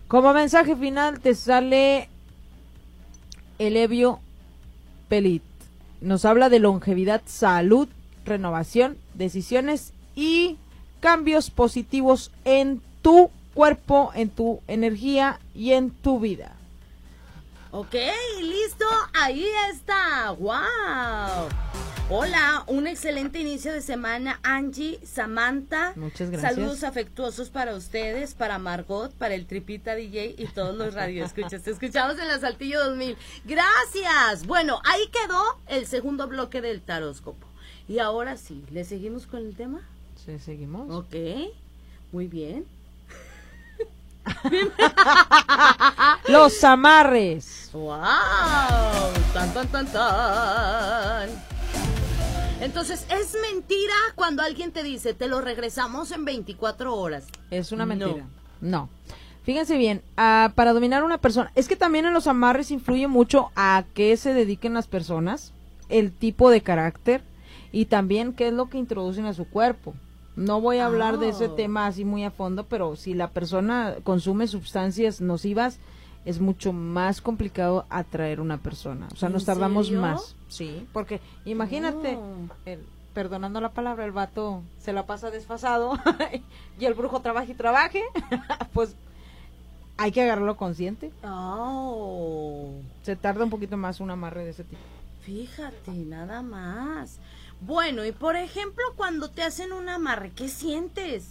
Como 0.06 0.34
mensaje 0.34 0.76
final 0.76 1.20
te 1.20 1.34
sale 1.34 2.08
el 3.58 3.76
Evio 3.76 4.20
Pelit. 5.08 5.42
Nos 6.00 6.24
habla 6.24 6.48
de 6.48 6.58
longevidad, 6.58 7.22
salud 7.26 7.88
renovación, 8.24 8.96
decisiones 9.14 9.92
y 10.14 10.56
cambios 11.00 11.50
positivos 11.50 12.30
en 12.44 12.80
tu 13.02 13.30
cuerpo, 13.54 14.10
en 14.14 14.30
tu 14.30 14.60
energía 14.66 15.40
y 15.54 15.72
en 15.72 15.90
tu 15.90 16.20
vida. 16.20 16.53
Ok, 17.76 17.96
listo, 18.40 18.84
ahí 19.14 19.44
está. 19.72 20.30
¡Wow! 20.30 21.48
Hola, 22.08 22.62
un 22.68 22.86
excelente 22.86 23.40
inicio 23.40 23.72
de 23.72 23.82
semana, 23.82 24.38
Angie, 24.44 25.00
Samantha. 25.04 25.92
Muchas 25.96 26.30
gracias. 26.30 26.54
Saludos 26.54 26.84
afectuosos 26.84 27.50
para 27.50 27.74
ustedes, 27.74 28.34
para 28.34 28.60
Margot, 28.60 29.12
para 29.14 29.34
el 29.34 29.46
Tripita 29.46 29.96
DJ 29.96 30.36
y 30.38 30.46
todos 30.46 30.76
los 30.76 30.94
radioescuchas. 30.94 31.64
Te 31.64 31.72
escuchamos 31.72 32.16
en 32.20 32.28
la 32.28 32.38
Saltillo 32.38 32.78
2000. 32.90 33.16
Gracias. 33.44 34.46
Bueno, 34.46 34.80
ahí 34.84 35.10
quedó 35.10 35.42
el 35.66 35.88
segundo 35.88 36.28
bloque 36.28 36.60
del 36.60 36.80
taróscopo. 36.80 37.44
Y 37.88 37.98
ahora 37.98 38.36
sí, 38.36 38.64
¿le 38.70 38.84
seguimos 38.84 39.26
con 39.26 39.40
el 39.40 39.56
tema? 39.56 39.80
Sí, 40.24 40.38
seguimos. 40.38 40.88
Ok, 40.94 41.16
muy 42.12 42.28
bien. 42.28 42.66
Los 46.28 46.62
amarres. 46.64 47.70
¡Wow! 47.72 47.92
¡Tan, 49.32 49.52
tan, 49.52 49.68
tan, 49.68 49.86
tan! 49.86 51.28
Entonces, 52.60 53.06
es 53.10 53.36
mentira 53.50 53.94
cuando 54.14 54.42
alguien 54.42 54.72
te 54.72 54.82
dice, 54.82 55.12
te 55.12 55.28
lo 55.28 55.40
regresamos 55.40 56.12
en 56.12 56.24
24 56.24 56.94
horas. 56.94 57.26
Es 57.50 57.72
una 57.72 57.84
mentira. 57.84 58.26
No. 58.60 58.88
Fíjense 59.42 59.76
bien, 59.76 60.02
ah, 60.16 60.52
para 60.54 60.72
dominar 60.72 61.02
a 61.02 61.04
una 61.04 61.18
persona, 61.18 61.52
es 61.54 61.68
que 61.68 61.76
también 61.76 62.06
en 62.06 62.14
los 62.14 62.26
amarres 62.26 62.70
influye 62.70 63.08
mucho 63.08 63.50
a 63.54 63.84
qué 63.92 64.16
se 64.16 64.32
dediquen 64.32 64.72
las 64.72 64.86
personas, 64.86 65.52
el 65.90 66.12
tipo 66.12 66.48
de 66.48 66.62
carácter 66.62 67.22
y 67.70 67.84
también 67.84 68.32
qué 68.32 68.48
es 68.48 68.54
lo 68.54 68.70
que 68.70 68.78
introducen 68.78 69.26
a 69.26 69.34
su 69.34 69.46
cuerpo. 69.46 69.94
No 70.36 70.60
voy 70.60 70.78
a 70.78 70.86
hablar 70.86 71.18
de 71.18 71.28
ese 71.28 71.46
oh. 71.46 71.54
tema 71.54 71.86
así 71.86 72.04
muy 72.04 72.24
a 72.24 72.30
fondo, 72.30 72.64
pero 72.64 72.96
si 72.96 73.14
la 73.14 73.30
persona 73.30 73.96
consume 74.02 74.46
sustancias 74.48 75.20
nocivas, 75.20 75.78
es 76.24 76.40
mucho 76.40 76.72
más 76.72 77.20
complicado 77.20 77.86
atraer 77.90 78.40
una 78.40 78.58
persona. 78.58 79.08
O 79.12 79.16
sea, 79.16 79.28
nos 79.28 79.44
tardamos 79.44 79.90
más. 79.90 80.34
Sí, 80.48 80.86
porque 80.92 81.20
imagínate, 81.44 82.16
oh. 82.16 82.48
perdonando 83.12 83.60
la 83.60 83.72
palabra, 83.72 84.04
el 84.04 84.12
vato 84.12 84.62
se 84.78 84.92
la 84.92 85.06
pasa 85.06 85.30
desfasado 85.30 85.98
y 86.78 86.84
el 86.84 86.94
brujo 86.94 87.20
trabaja 87.20 87.50
y 87.52 87.54
trabaje, 87.54 88.02
pues 88.72 88.96
hay 89.96 90.10
que 90.10 90.22
agarrarlo 90.22 90.56
consciente. 90.56 91.12
Oh. 91.22 92.72
Se 93.02 93.16
tarda 93.16 93.44
un 93.44 93.50
poquito 93.50 93.76
más 93.76 94.00
un 94.00 94.10
amarre 94.10 94.44
de 94.44 94.50
ese 94.50 94.64
tipo. 94.64 94.82
Fíjate, 95.20 95.92
nada 95.92 96.42
más. 96.42 97.18
Bueno, 97.66 98.04
y 98.04 98.12
por 98.12 98.36
ejemplo, 98.36 98.84
cuando 98.96 99.30
te 99.30 99.42
hacen 99.42 99.72
un 99.72 99.88
amarre, 99.88 100.32
¿qué 100.32 100.48
sientes? 100.48 101.28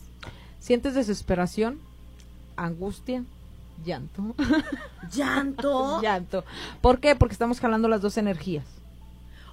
Sientes 0.59 0.95
desesperación, 0.95 1.79
angustia, 2.55 3.23
llanto. 3.85 4.33
¿Llanto? 5.11 6.01
llanto. 6.01 6.43
¿Por 6.81 6.99
qué? 6.99 7.15
Porque 7.15 7.33
estamos 7.33 7.59
jalando 7.59 7.87
las 7.87 8.01
dos 8.01 8.17
energías. 8.17 8.65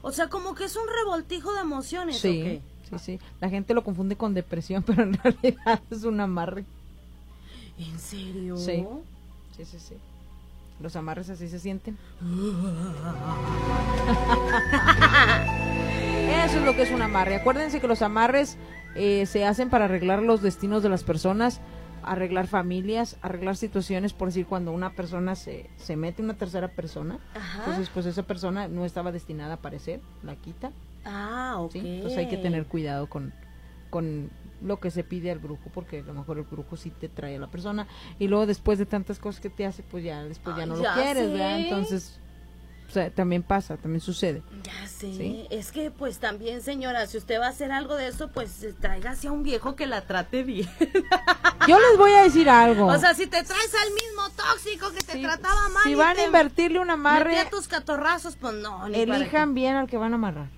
O 0.01 0.11
sea, 0.11 0.29
como 0.29 0.55
que 0.55 0.65
es 0.65 0.77
un 0.77 0.89
revoltijo 0.89 1.53
de 1.53 1.61
emociones. 1.61 2.19
Sí, 2.19 2.63
sí, 2.89 2.99
sí. 2.99 3.21
La 3.41 3.51
gente 3.51 3.75
lo 3.75 3.85
confunde 3.85 4.17
con 4.17 4.33
depresión, 4.33 4.83
pero 4.87 5.03
en 5.03 5.15
realidad 5.15 5.81
es 5.91 6.05
un 6.05 6.21
amarre. 6.21 6.65
¿En 7.79 7.99
serio? 7.99 8.57
Sí, 8.57 8.87
sí, 9.57 9.65
sí, 9.67 9.79
sí. 9.79 9.95
Los 10.81 10.97
amarres 10.97 11.29
así 11.29 11.47
se 11.47 11.59
sienten. 11.59 11.99
Eso 16.45 16.59
es 16.59 16.65
lo 16.65 16.75
que 16.75 16.83
es 16.83 16.91
un 16.91 17.03
amarre. 17.03 17.37
Acuérdense 17.37 17.81
que 17.81 17.87
los 17.87 18.03
amarres 18.03 18.57
eh, 18.95 19.27
se 19.27 19.45
hacen 19.45 19.69
para 19.69 19.85
arreglar 19.85 20.23
los 20.23 20.41
destinos 20.41 20.83
de 20.83 20.89
las 20.89 21.05
personas, 21.05 21.61
arreglar 22.03 22.47
familias, 22.47 23.19
arreglar 23.21 23.57
situaciones, 23.57 24.15
por 24.15 24.29
decir, 24.29 24.47
cuando 24.47 24.73
una 24.73 24.95
persona 24.95 25.35
se, 25.35 25.69
se 25.77 25.97
mete 25.97 26.23
una 26.23 26.35
tercera 26.35 26.69
persona, 26.69 27.19
entonces 27.59 27.91
pues 27.93 28.07
esa 28.07 28.23
persona 28.23 28.69
no 28.69 28.85
estaba 28.85 29.13
destinada 29.13 29.53
a 29.53 29.55
aparecer, 29.57 30.01
la 30.23 30.35
quita. 30.35 30.73
Ah, 31.05 31.57
ok. 31.59 31.75
Entonces 31.77 32.19
hay 32.19 32.29
que 32.29 32.39
tener 32.39 32.67
cuidado 32.67 33.09
con, 33.09 33.33
con 33.91 34.31
lo 34.63 34.81
que 34.81 34.91
se 34.91 35.05
pide 35.05 35.31
al 35.31 35.39
brujo, 35.39 35.71
porque 35.73 36.01
a 36.01 36.03
lo 36.03 36.15
mejor 36.15 36.39
el 36.39 36.45
brujo 36.45 36.77
sí 36.77 36.91
te 36.91 37.09
trae 37.09 37.37
a 37.37 37.41
la 37.41 37.51
persona 37.51 37.87
y 38.19 38.29
luego 38.29 38.47
después 38.47 38.79
de 38.79 38.87
tantas 38.87 39.19
cosas 39.19 39.41
que 39.41 39.51
te 39.51 39.67
hace, 39.67 39.83
pues 39.83 40.05
ya 40.05 40.25
después 40.25 40.57
ya 40.57 40.67
no 40.67 40.77
lo 40.77 40.85
quieres, 40.95 41.31
¿verdad? 41.31 41.61
Entonces, 41.61 42.20
o 42.91 42.93
sea, 42.93 43.09
también 43.09 43.45
pasa, 43.45 43.77
también 43.77 44.01
sucede. 44.01 44.43
Ya 44.65 44.89
sé, 44.89 45.47
es 45.51 45.71
que 45.71 45.93
pues 45.93 46.19
también 46.19 46.61
señora, 46.61 47.07
si 47.07 47.19
usted 47.19 47.39
va 47.39 47.47
a 47.47 47.51
hacer 47.51 47.71
algo 47.71 47.95
de 47.95 48.09
eso, 48.09 48.33
pues 48.33 48.67
tráigase 48.81 49.29
a 49.29 49.33
un 49.33 49.45
viejo 49.45 49.77
que 49.77 49.87
la 49.87 50.01
trate 50.01 50.43
bien. 50.43 50.69
Yo 51.69 51.79
les 51.79 51.97
voy 51.97 52.11
a 52.11 52.25
decir 52.25 52.51
algo. 52.51 52.87
O 52.87 52.99
sea, 52.99 53.15
si 53.15 53.29
te 53.29 53.45
traes 53.45 53.75
al 53.81 53.95
mismo 53.95 54.29
tóxico 54.37 54.91
que 54.91 55.05
te 55.05 55.23
trataba 55.23 55.69
mal. 55.69 55.85
Si 55.85 55.95
van 55.95 56.19
a 56.19 56.25
invertirle 56.25 56.81
un 56.81 56.91
amarre. 56.91 57.39
a 57.39 57.49
tus 57.49 57.69
catorrazos, 57.69 58.35
pues 58.35 58.55
no. 58.55 58.85
elijan 58.89 59.55
bien 59.55 59.77
al 59.77 59.87
que 59.87 59.97
van 59.97 60.13
a 60.13 60.17
amarrar. 60.17 60.49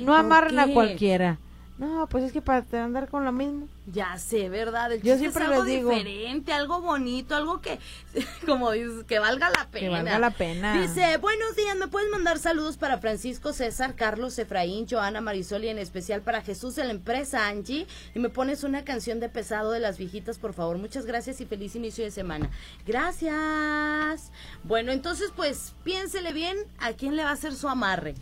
no 0.00 0.14
amarren 0.16 0.58
a 0.58 0.66
cualquiera. 0.66 1.38
No, 1.80 2.06
pues 2.08 2.24
es 2.24 2.32
que 2.32 2.42
para 2.42 2.62
andar 2.84 3.08
con 3.08 3.24
lo 3.24 3.32
mismo. 3.32 3.66
Ya 3.86 4.18
sé, 4.18 4.50
¿verdad? 4.50 4.90
Yo 5.02 5.16
siempre 5.16 5.44
es 5.44 5.50
algo 5.50 5.64
les 5.64 5.76
digo. 5.76 5.90
diferente, 5.90 6.52
algo 6.52 6.82
bonito, 6.82 7.34
algo 7.34 7.62
que, 7.62 7.78
como 8.46 8.70
dices, 8.72 9.04
que 9.04 9.18
valga 9.18 9.48
la 9.48 9.66
pena. 9.70 9.86
Que 9.86 9.88
valga 9.88 10.18
la 10.18 10.30
pena. 10.30 10.78
Dice, 10.78 11.16
buenos 11.16 11.56
días, 11.56 11.74
¿me 11.78 11.88
puedes 11.88 12.10
mandar 12.10 12.38
saludos 12.38 12.76
para 12.76 12.98
Francisco, 12.98 13.54
César, 13.54 13.94
Carlos, 13.94 14.38
Efraín, 14.38 14.86
Joana, 14.86 15.22
Marisol 15.22 15.64
y 15.64 15.68
en 15.68 15.78
especial 15.78 16.20
para 16.20 16.42
Jesús 16.42 16.76
de 16.76 16.84
la 16.84 16.90
empresa 16.90 17.48
Angie? 17.48 17.86
Y 18.14 18.18
me 18.18 18.28
pones 18.28 18.62
una 18.62 18.84
canción 18.84 19.18
de 19.18 19.30
pesado 19.30 19.70
de 19.70 19.80
las 19.80 19.96
viejitas, 19.96 20.36
por 20.36 20.52
favor. 20.52 20.76
Muchas 20.76 21.06
gracias 21.06 21.40
y 21.40 21.46
feliz 21.46 21.74
inicio 21.76 22.04
de 22.04 22.10
semana. 22.10 22.50
Gracias. 22.86 24.30
Bueno, 24.64 24.92
entonces, 24.92 25.32
pues, 25.34 25.72
piénsele 25.82 26.34
bien 26.34 26.58
a 26.78 26.92
quién 26.92 27.16
le 27.16 27.24
va 27.24 27.30
a 27.30 27.32
hacer 27.32 27.54
su 27.54 27.70
amarre. 27.70 28.16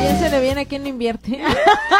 Piénsele 0.00 0.40
bien 0.40 0.56
a 0.56 0.64
quién 0.64 0.86
invierte. 0.86 1.42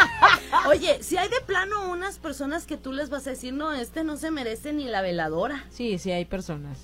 Oye, 0.67 1.03
si 1.03 1.17
hay 1.17 1.29
de 1.29 1.39
plano 1.41 1.91
unas 1.91 2.17
personas 2.17 2.65
que 2.65 2.75
tú 2.75 2.93
les 2.93 3.11
vas 3.11 3.27
a 3.27 3.29
decir, 3.29 3.53
no, 3.53 3.73
este 3.73 4.03
no 4.03 4.17
se 4.17 4.31
merece 4.31 4.73
ni 4.73 4.85
la 4.85 5.03
veladora. 5.03 5.65
Sí, 5.69 5.99
sí 5.99 6.11
hay 6.11 6.25
personas. 6.25 6.79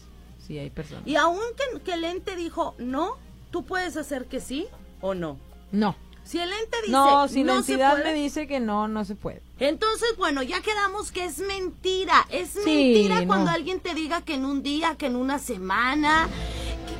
Sí 0.45 0.59
hay 0.59 0.69
personas. 0.69 1.07
Y 1.07 1.15
aún 1.15 1.39
que, 1.83 1.93
el 1.93 2.03
ente 2.03 2.35
dijo 2.35 2.75
no, 2.77 3.17
tú 3.49 3.65
puedes 3.65 3.97
hacer 3.97 4.25
que 4.25 4.39
sí 4.39 4.67
o 5.01 5.15
no. 5.15 5.39
No. 5.71 5.95
Si 6.23 6.37
el 6.39 6.51
ente 6.51 6.77
dice 6.81 6.91
no, 6.91 7.27
si 7.27 7.43
la 7.43 7.55
entidad 7.55 8.03
me 8.03 8.13
dice 8.13 8.45
que 8.45 8.59
no, 8.59 8.87
no 8.87 9.03
se 9.03 9.15
puede. 9.15 9.41
Entonces, 9.57 10.09
bueno, 10.17 10.43
ya 10.43 10.61
quedamos 10.61 11.11
que 11.11 11.25
es 11.25 11.39
mentira. 11.39 12.27
Es 12.29 12.55
mentira 12.57 13.25
cuando 13.25 13.49
alguien 13.49 13.79
te 13.79 13.95
diga 13.95 14.21
que 14.21 14.35
en 14.35 14.45
un 14.45 14.61
día, 14.61 14.95
que 14.95 15.07
en 15.07 15.15
una 15.15 15.39
semana, 15.39 16.27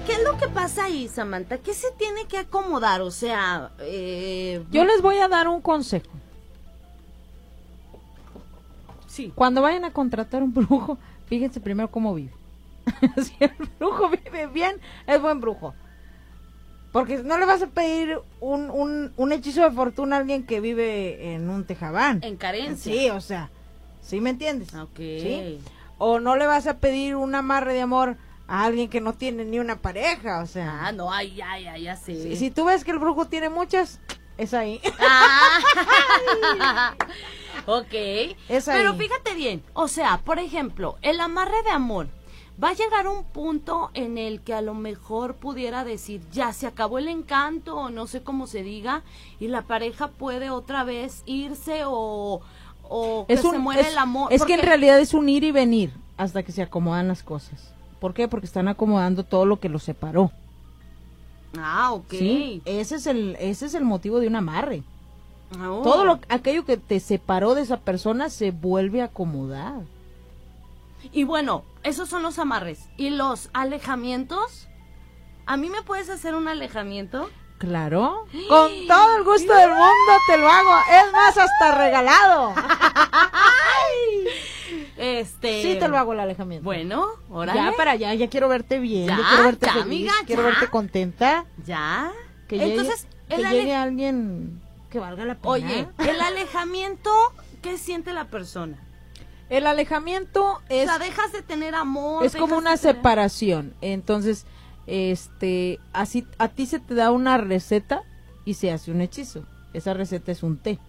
¿Qué 0.07 0.13
es 0.13 0.23
lo 0.23 0.37
que 0.37 0.47
pasa 0.47 0.85
ahí, 0.85 1.09
Samantha? 1.09 1.57
¿Qué 1.57 1.73
se 1.73 1.91
tiene 1.97 2.27
que 2.29 2.37
acomodar? 2.37 3.01
O 3.01 3.11
sea, 3.11 3.71
eh... 3.79 4.63
yo 4.71 4.85
les 4.85 5.01
voy 5.01 5.17
a 5.17 5.27
dar 5.27 5.49
un 5.49 5.59
consejo. 5.59 6.09
Sí. 9.05 9.33
Cuando 9.35 9.61
vayan 9.61 9.83
a 9.83 9.91
contratar 9.91 10.43
un 10.43 10.53
brujo, 10.53 10.97
fíjense 11.25 11.59
primero 11.59 11.91
cómo 11.91 12.15
vive. 12.15 12.31
si 13.21 13.33
el 13.41 13.51
brujo 13.77 14.09
vive 14.09 14.47
bien, 14.47 14.79
es 15.07 15.21
buen 15.21 15.41
brujo. 15.41 15.75
Porque 16.93 17.17
no 17.17 17.37
le 17.37 17.45
vas 17.45 17.61
a 17.61 17.67
pedir 17.67 18.17
un, 18.39 18.69
un, 18.69 19.11
un 19.17 19.31
hechizo 19.33 19.61
de 19.61 19.71
fortuna 19.71 20.15
a 20.15 20.19
alguien 20.19 20.45
que 20.45 20.61
vive 20.61 21.33
en 21.33 21.49
un 21.49 21.65
tejabán. 21.65 22.21
En 22.23 22.37
carencia. 22.37 22.93
Sí, 22.93 23.09
o 23.09 23.19
sea, 23.19 23.49
¿sí 24.01 24.21
me 24.21 24.29
entiendes? 24.29 24.73
Ok. 24.73 24.95
¿Sí? 24.95 25.59
O 25.97 26.21
no 26.21 26.37
le 26.37 26.47
vas 26.47 26.65
a 26.65 26.77
pedir 26.77 27.17
un 27.17 27.35
amarre 27.35 27.73
de 27.73 27.81
amor 27.81 28.15
a 28.47 28.63
alguien 28.63 28.89
que 28.89 29.01
no 29.01 29.13
tiene 29.13 29.43
ni 29.45 29.60
una 29.60 29.77
pareja, 29.81 30.41
o 30.41 30.45
sea. 30.45 30.88
Ah, 30.88 30.91
no, 30.91 31.12
ay, 31.12 31.39
ay, 31.41 31.67
ay, 31.67 31.83
ya 31.83 31.95
sé. 31.95 32.36
Si, 32.36 32.49
tú 32.49 32.65
ves 32.65 32.83
que 32.83 32.91
el 32.91 32.99
brujo 32.99 33.25
tiene 33.25 33.49
muchas, 33.49 33.99
es 34.38 34.53
ahí. 34.53 34.79
Ah, 34.99 36.95
ok. 37.65 37.93
Es 38.47 38.67
ahí. 38.67 38.77
Pero 38.79 38.95
fíjate 38.95 39.36
bien, 39.36 39.63
o 39.73 39.88
sea, 39.88 40.19
por 40.23 40.39
ejemplo, 40.39 40.97
el 41.01 41.19
amarre 41.19 41.62
de 41.63 41.71
amor. 41.71 42.07
Va 42.62 42.69
a 42.69 42.73
llegar 42.73 43.07
un 43.07 43.23
punto 43.23 43.91
en 43.93 44.17
el 44.17 44.41
que 44.41 44.55
a 44.55 44.62
lo 44.62 44.73
mejor 44.73 45.36
pudiera 45.36 45.83
decir, 45.83 46.21
ya 46.31 46.53
se 46.53 46.65
acabó 46.65 46.97
el 46.97 47.07
encanto, 47.07 47.75
o 47.75 47.89
no 47.91 48.07
sé 48.07 48.23
cómo 48.23 48.47
se 48.47 48.63
diga, 48.63 49.03
y 49.39 49.47
la 49.47 49.62
pareja 49.62 50.07
puede 50.07 50.49
otra 50.49 50.83
vez 50.83 51.21
irse 51.27 51.83
o, 51.86 52.41
o 52.81 53.25
que 53.27 53.38
se 53.38 53.60
muere 53.60 53.88
el 53.89 53.97
amor. 53.99 54.33
Es 54.33 54.43
que 54.43 54.55
en 54.55 54.62
realidad 54.62 54.99
es 54.99 55.13
un 55.13 55.29
ir 55.29 55.43
y 55.43 55.51
venir 55.51 55.93
hasta 56.17 56.41
que 56.41 56.51
se 56.51 56.63
acomodan 56.63 57.07
las 57.07 57.21
cosas. 57.21 57.76
¿Por 57.99 58.13
qué? 58.13 58.27
Porque 58.27 58.45
están 58.45 58.67
acomodando 58.67 59.23
todo 59.23 59.45
lo 59.45 59.60
que 59.60 59.69
los 59.69 59.83
separó. 59.83 60.31
Ah, 61.57 61.91
ok. 61.93 62.10
Sí, 62.10 62.62
ese 62.65 62.95
es 62.95 63.07
el, 63.07 63.36
ese 63.39 63.65
es 63.65 63.73
el 63.73 63.83
motivo 63.83 64.19
de 64.19 64.27
un 64.27 64.36
amarre. 64.36 64.83
Oh. 65.55 65.81
Todo 65.81 66.03
lo, 66.03 66.19
aquello 66.29 66.65
que 66.65 66.77
te 66.77 66.99
separó 66.99 67.55
de 67.55 67.62
esa 67.62 67.77
persona 67.77 68.29
se 68.29 68.51
vuelve 68.51 69.01
a 69.01 69.05
acomodar. 69.05 69.81
Y 71.12 71.23
bueno, 71.23 71.63
esos 71.83 72.10
son 72.10 72.23
los 72.23 72.38
amarres. 72.38 72.89
¿Y 72.97 73.12
los 73.12 73.49
alejamientos? 73.53 74.67
¿A 75.45 75.57
mí 75.57 75.69
me 75.69 75.81
puedes 75.81 76.10
hacer 76.10 76.36
un 76.36 76.47
alejamiento? 76.47 77.29
Claro. 77.57 78.25
Con 78.49 78.71
todo 78.88 79.17
el 79.17 79.23
gusto 79.23 79.53
del 79.53 79.69
mundo 79.69 80.13
te 80.27 80.38
lo 80.38 80.49
hago. 80.49 80.75
Es 80.91 81.12
más, 81.13 81.38
hasta 81.38 81.77
regalado. 81.77 82.53
Este. 84.97 85.62
Sí, 85.62 85.77
te 85.79 85.88
lo 85.88 85.97
hago 85.97 86.13
el 86.13 86.19
alejamiento. 86.19 86.63
Bueno, 86.63 87.05
ahora. 87.29 87.53
Ya 87.53 87.73
para 87.77 87.91
allá, 87.91 88.13
ya 88.13 88.29
quiero 88.29 88.49
verte 88.49 88.79
bien. 88.79 89.07
Ya, 89.07 89.15
quiero 89.15 89.43
verte 89.43 89.69
feliz, 89.69 90.12
quiero 90.25 90.43
verte 90.43 90.67
contenta. 90.67 91.45
Ya. 91.65 92.12
Que 92.47 92.63
Entonces, 92.63 93.07
llegue, 93.29 93.43
que 93.43 93.49
llegue 93.49 93.75
alguien 93.75 94.62
que 94.89 94.99
valga 94.99 95.25
la 95.25 95.36
pena. 95.36 95.49
Oye, 95.49 95.88
el 95.99 96.21
alejamiento, 96.21 97.12
¿qué 97.62 97.77
siente 97.77 98.13
la 98.13 98.25
persona? 98.25 98.77
El 99.49 99.67
alejamiento 99.67 100.62
es. 100.69 100.89
O 100.89 100.91
sea, 100.93 100.99
dejas 100.99 101.31
de 101.31 101.41
tener 101.41 101.75
amor. 101.75 102.25
Es 102.25 102.36
como 102.36 102.57
una 102.57 102.77
separación. 102.77 103.73
Entonces, 103.81 104.45
este, 104.88 105.79
así 105.93 106.25
a 106.38 106.47
ti 106.49 106.65
se 106.65 106.79
te 106.79 106.95
da 106.95 107.12
una 107.12 107.38
receta 107.38 108.03
y 108.45 108.55
se 108.55 108.71
hace 108.71 108.91
un 108.91 109.01
hechizo. 109.01 109.45
Esa 109.73 109.93
receta 109.93 110.31
es 110.31 110.43
un 110.43 110.57
té. 110.57 110.79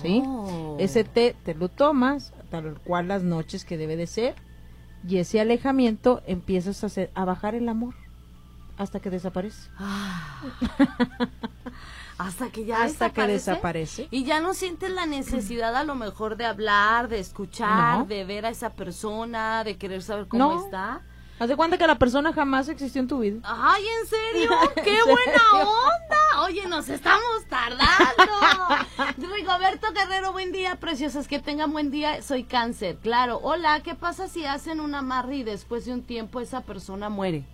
¿Sí? 0.00 0.22
Oh. 0.24 0.76
Ese 0.78 1.04
té 1.04 1.36
te 1.44 1.54
lo 1.54 1.68
tomas, 1.68 2.32
tal 2.52 2.78
cual 2.84 3.08
las 3.08 3.22
noches 3.22 3.64
que 3.64 3.78
debe 3.78 3.96
de 3.96 4.06
ser, 4.06 4.34
y 5.08 5.16
ese 5.16 5.40
alejamiento 5.40 6.22
empiezas 6.26 6.84
a, 6.84 6.86
hacer, 6.86 7.10
a 7.14 7.24
bajar 7.24 7.54
el 7.54 7.68
amor. 7.68 7.94
hasta 8.76 9.00
que 9.00 9.10
desaparece. 9.10 9.70
Ah. 9.78 10.42
hasta 12.18 12.50
que 12.50 12.64
ya 12.64 12.84
hasta 12.84 13.10
que 13.10 13.26
desaparece 13.26 14.06
y 14.10 14.24
ya 14.24 14.40
no 14.40 14.54
sientes 14.54 14.90
la 14.90 15.06
necesidad 15.06 15.74
a 15.74 15.82
lo 15.82 15.94
mejor 15.94 16.36
de 16.36 16.44
hablar, 16.44 17.08
de 17.08 17.18
escuchar, 17.18 18.06
de 18.06 18.24
ver 18.24 18.46
a 18.46 18.50
esa 18.50 18.70
persona, 18.70 19.64
de 19.64 19.76
querer 19.76 20.02
saber 20.02 20.28
cómo 20.28 20.64
está. 20.64 21.00
Haz 21.38 21.50
cuenta 21.56 21.78
que 21.78 21.86
la 21.86 21.98
persona 21.98 22.32
jamás 22.32 22.68
existió 22.68 23.00
en 23.00 23.08
tu 23.08 23.18
vida. 23.18 23.40
Ay, 23.42 23.82
¿en 24.00 24.06
serio? 24.06 24.50
¡Qué 24.84 24.98
buena 25.04 25.42
onda! 25.52 26.11
Oye, 26.44 26.66
nos 26.66 26.88
estamos 26.88 27.44
tardando. 27.48 27.84
Rigoberto 29.36 29.92
Guerrero, 29.92 30.32
buen 30.32 30.50
día, 30.50 30.74
preciosas. 30.74 31.28
Que 31.28 31.38
tengan 31.38 31.70
buen 31.70 31.92
día. 31.92 32.20
Soy 32.20 32.42
cáncer. 32.42 32.96
Claro. 32.96 33.38
Hola, 33.42 33.80
¿qué 33.84 33.94
pasa 33.94 34.26
si 34.26 34.44
hacen 34.44 34.80
una 34.80 35.00
amarre 35.00 35.36
y 35.36 35.42
después 35.44 35.84
de 35.84 35.92
un 35.92 36.02
tiempo 36.02 36.40
esa 36.40 36.62
persona 36.62 37.08
muere? 37.10 37.44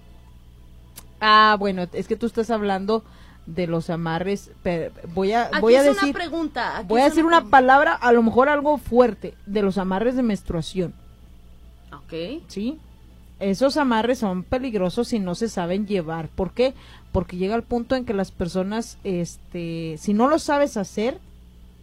Ah, 1.20 1.57
bueno, 1.59 1.87
es 1.92 2.09
que 2.09 2.16
tú 2.16 2.24
estás 2.24 2.51
hablando 2.51 3.05
de 3.44 3.66
los 3.66 3.90
amarres. 3.90 4.53
voy 5.12 5.33
a, 5.33 5.51
voy 5.61 5.74
a 5.74 5.83
decir. 5.83 6.05
Una 6.05 6.12
pregunta. 6.12 6.83
voy 6.87 7.03
a 7.03 7.05
decir 7.05 7.27
una, 7.27 7.44
palabra, 7.44 7.92
a 7.92 8.12
lo 8.12 8.22
mejor 8.22 8.48
algo 8.48 8.79
fuerte, 8.79 9.35
de 9.44 9.61
los 9.61 9.77
amarres 9.77 10.16
de 10.16 10.22
menstruación. 10.22 10.94
Ok. 11.92 12.42
Sí 12.46 12.79
esos 13.40 13.77
amarres 13.77 14.18
son 14.18 14.42
peligrosos 14.42 15.09
si 15.09 15.18
no 15.18 15.35
se 15.35 15.48
saben 15.48 15.87
llevar. 15.87 16.29
¿Por 16.29 16.53
qué? 16.53 16.74
Porque 17.12 17.36
llega 17.36 17.54
el 17.54 17.62
punto 17.62 17.96
en 17.96 18.04
que 18.04 18.14
las 18.14 18.30
personas, 18.30 18.98
este, 19.04 19.96
si 19.98 20.12
no 20.12 20.28
lo 20.28 20.38
sabes 20.38 20.76
hacer 20.76 21.18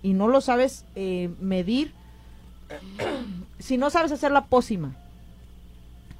y 0.03 0.13
no 0.13 0.27
lo 0.27 0.41
sabes 0.41 0.85
eh, 0.95 1.29
medir, 1.39 1.93
si 3.59 3.77
no 3.77 3.89
sabes 3.89 4.11
hacer 4.11 4.31
la 4.31 4.45
pócima 4.45 4.95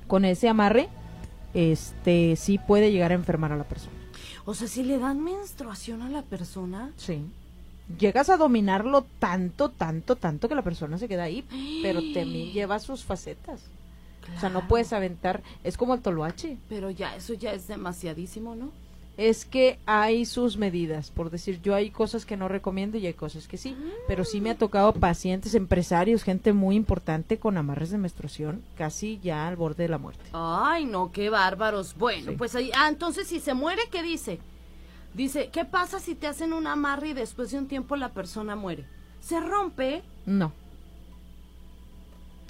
con 0.08 0.26
ese 0.26 0.50
amarre, 0.50 0.90
este, 1.54 2.36
sí 2.36 2.58
puede 2.58 2.92
llegar 2.92 3.12
a 3.12 3.16
enfermar 3.16 3.52
a 3.52 3.58
la 3.58 3.64
persona. 3.64 3.96
O 4.46 4.54
sea, 4.54 4.68
si 4.68 4.84
le 4.84 5.00
dan 5.00 5.24
menstruación 5.24 6.02
a 6.02 6.10
la 6.10 6.22
persona. 6.22 6.92
Sí. 6.98 7.26
Llegas 8.00 8.30
a 8.30 8.38
dominarlo 8.38 9.06
tanto, 9.20 9.70
tanto, 9.70 10.16
tanto 10.16 10.50
que 10.50 10.56
la 10.56 10.64
persona 10.64 10.98
se 10.98 11.08
queda 11.08 11.24
ahí, 11.24 11.46
pero 11.84 12.02
también 12.14 12.52
lleva 12.54 12.80
sus 12.80 13.04
facetas. 13.04 13.62
O 14.36 14.40
sea, 14.40 14.50
no 14.50 14.68
puedes 14.68 14.92
aventar, 14.92 15.44
es 15.64 15.78
como 15.78 15.94
el 15.94 16.02
toloache. 16.02 16.58
Pero 16.68 16.90
ya, 16.90 17.16
eso 17.16 17.34
ya 17.34 17.54
es 17.54 17.68
demasiadísimo, 17.68 18.56
¿no? 18.56 18.72
Es 19.18 19.46
que 19.46 19.80
hay 19.86 20.26
sus 20.26 20.58
medidas, 20.58 21.10
por 21.10 21.30
decir, 21.30 21.62
yo 21.62 21.74
hay 21.74 21.90
cosas 21.90 22.26
que 22.26 22.36
no 22.36 22.48
recomiendo 22.50 22.98
y 22.98 23.08
hay 23.08 23.14
cosas 23.14 23.48
que 23.48 23.58
sí, 23.58 23.78
pero 24.08 24.26
sí 24.26 24.42
me 24.42 24.50
ha 24.50 24.58
tocado 24.58 24.92
pacientes, 24.94 25.56
empresarios, 25.56 26.24
gente 26.24 26.52
muy 26.52 26.76
importante 26.76 27.38
con 27.38 27.58
amarres 27.58 27.92
de 27.92 27.98
menstruación, 27.98 28.62
casi 28.78 29.20
ya 29.24 29.48
al 29.48 29.56
borde 29.56 29.84
de 29.84 29.90
la 29.90 29.98
muerte. 29.98 30.24
Ay, 30.34 30.86
no, 30.86 31.12
qué 31.14 31.30
bárbaros. 31.30 31.96
Bueno, 31.98 32.34
pues 32.38 32.56
ahí, 32.56 32.72
ah, 32.76 32.90
entonces 32.90 33.28
si 33.28 33.40
se 33.40 33.54
muere, 33.54 33.84
¿qué 33.90 34.04
dice? 34.04 34.40
Dice, 35.14 35.50
¿qué 35.50 35.64
pasa 35.64 36.00
si 36.00 36.16
te 36.16 36.28
hacen 36.28 36.52
un 36.52 36.68
amarre 36.68 37.10
y 37.10 37.14
después 37.14 37.52
de 37.52 37.58
un 37.58 37.68
tiempo 37.68 37.96
la 37.96 38.10
persona 38.10 38.58
muere? 38.58 38.86
¿Se 39.22 39.40
rompe? 39.40 40.04
No 40.26 40.52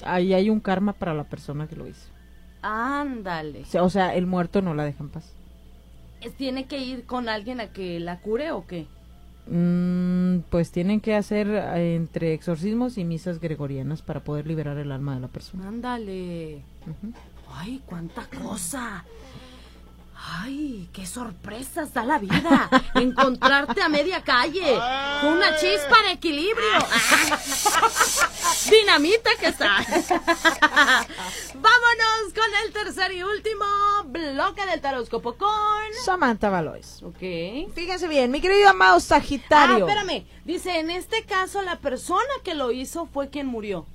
ahí 0.03 0.33
hay 0.33 0.49
un 0.49 0.59
karma 0.59 0.93
para 0.93 1.13
la 1.13 1.23
persona 1.23 1.67
que 1.67 1.75
lo 1.75 1.87
hizo. 1.87 2.07
Ándale. 2.61 3.63
O 3.79 3.89
sea, 3.89 4.15
el 4.15 4.25
muerto 4.25 4.61
no 4.61 4.73
la 4.73 4.83
deja 4.83 5.03
en 5.03 5.09
paz. 5.09 5.31
¿Tiene 6.37 6.65
que 6.65 6.79
ir 6.79 7.05
con 7.05 7.29
alguien 7.29 7.59
a 7.59 7.67
que 7.67 7.99
la 7.99 8.19
cure 8.19 8.51
o 8.51 8.65
qué? 8.65 8.87
Mm, 9.47 10.39
pues 10.49 10.71
tienen 10.71 11.01
que 11.01 11.15
hacer 11.15 11.47
eh, 11.47 11.95
entre 11.95 12.33
exorcismos 12.33 12.97
y 12.97 13.03
misas 13.03 13.39
gregorianas 13.39 14.01
para 14.01 14.23
poder 14.23 14.47
liberar 14.47 14.77
el 14.77 14.91
alma 14.91 15.13
de 15.15 15.21
la 15.21 15.27
persona. 15.27 15.67
Ándale. 15.67 16.61
Ay, 17.53 17.81
cuánta 17.85 18.27
cosa. 18.27 19.05
Ay, 20.17 20.89
qué 20.93 21.05
sorpresas 21.05 21.93
da 21.93 22.03
la 22.05 22.17
vida. 22.19 22.69
Encontrarte 22.95 23.81
a 23.81 23.89
media 23.89 24.23
calle 24.23 24.79
con 25.21 25.33
una 25.33 25.57
chispa 25.57 26.01
de 26.07 26.11
equilibrio. 26.13 26.79
Dinamita 28.69 29.29
que 29.39 29.47
está. 29.47 29.77
Vámonos 31.53 32.33
con 32.33 32.49
el 32.65 32.73
tercer 32.73 33.11
y 33.13 33.23
último 33.23 33.65
bloque 34.05 34.65
del 34.65 34.81
taróscopo 34.81 35.35
con 35.35 35.49
Samantha 36.03 36.49
Valois. 36.49 37.03
Ok. 37.03 37.73
Fíjense 37.73 38.07
bien, 38.07 38.31
mi 38.31 38.41
querido 38.41 38.69
amado 38.69 38.99
Sagitario. 38.99 39.85
Ah, 39.85 39.89
espérame. 39.89 40.25
Dice, 40.45 40.79
en 40.79 40.89
este 40.89 41.25
caso 41.25 41.61
la 41.61 41.79
persona 41.79 42.21
que 42.43 42.55
lo 42.55 42.71
hizo 42.71 43.05
fue 43.05 43.29
quien 43.29 43.47
murió. 43.47 43.85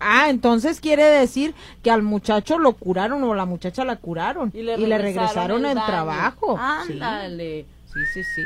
Ah, 0.00 0.30
entonces 0.30 0.80
quiere 0.80 1.04
decir 1.04 1.54
que 1.82 1.90
al 1.90 2.02
muchacho 2.02 2.58
lo 2.58 2.72
curaron 2.72 3.22
o 3.22 3.34
la 3.34 3.44
muchacha 3.44 3.84
la 3.84 3.96
curaron 3.96 4.50
y 4.54 4.62
le, 4.62 4.76
regresaron, 4.76 5.66
el, 5.66 5.74
trabajo. 5.74 6.56
Ándale. 6.58 7.66
Sí, 7.84 8.00
sí, 8.14 8.24
sí. 8.24 8.42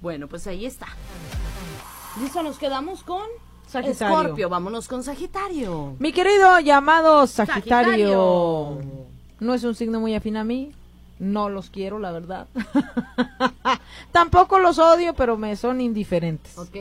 Bueno, 0.00 0.28
pues 0.28 0.46
ahí 0.46 0.64
está. 0.64 0.86
Listo, 2.20 2.42
nos 2.42 2.58
quedamos 2.58 3.02
con 3.02 3.22
Sagitario. 3.66 4.16
Escorpio, 4.16 4.48
vámonos 4.48 4.88
con 4.88 5.02
Sagitario. 5.02 5.96
Mi 5.98 6.12
querido 6.12 6.58
llamado 6.60 7.26
Sagitario. 7.26 8.78
No 9.40 9.54
es 9.54 9.64
un 9.64 9.74
signo 9.74 10.00
muy 10.00 10.14
afín 10.14 10.36
a 10.36 10.44
mí, 10.44 10.72
no 11.18 11.48
los 11.48 11.70
quiero, 11.70 11.98
la 11.98 12.12
verdad. 12.12 12.46
Tampoco 14.12 14.58
los 14.58 14.78
odio, 14.78 15.14
pero 15.14 15.36
me 15.36 15.56
son 15.56 15.80
indiferentes. 15.80 16.58
Ok. 16.58 16.76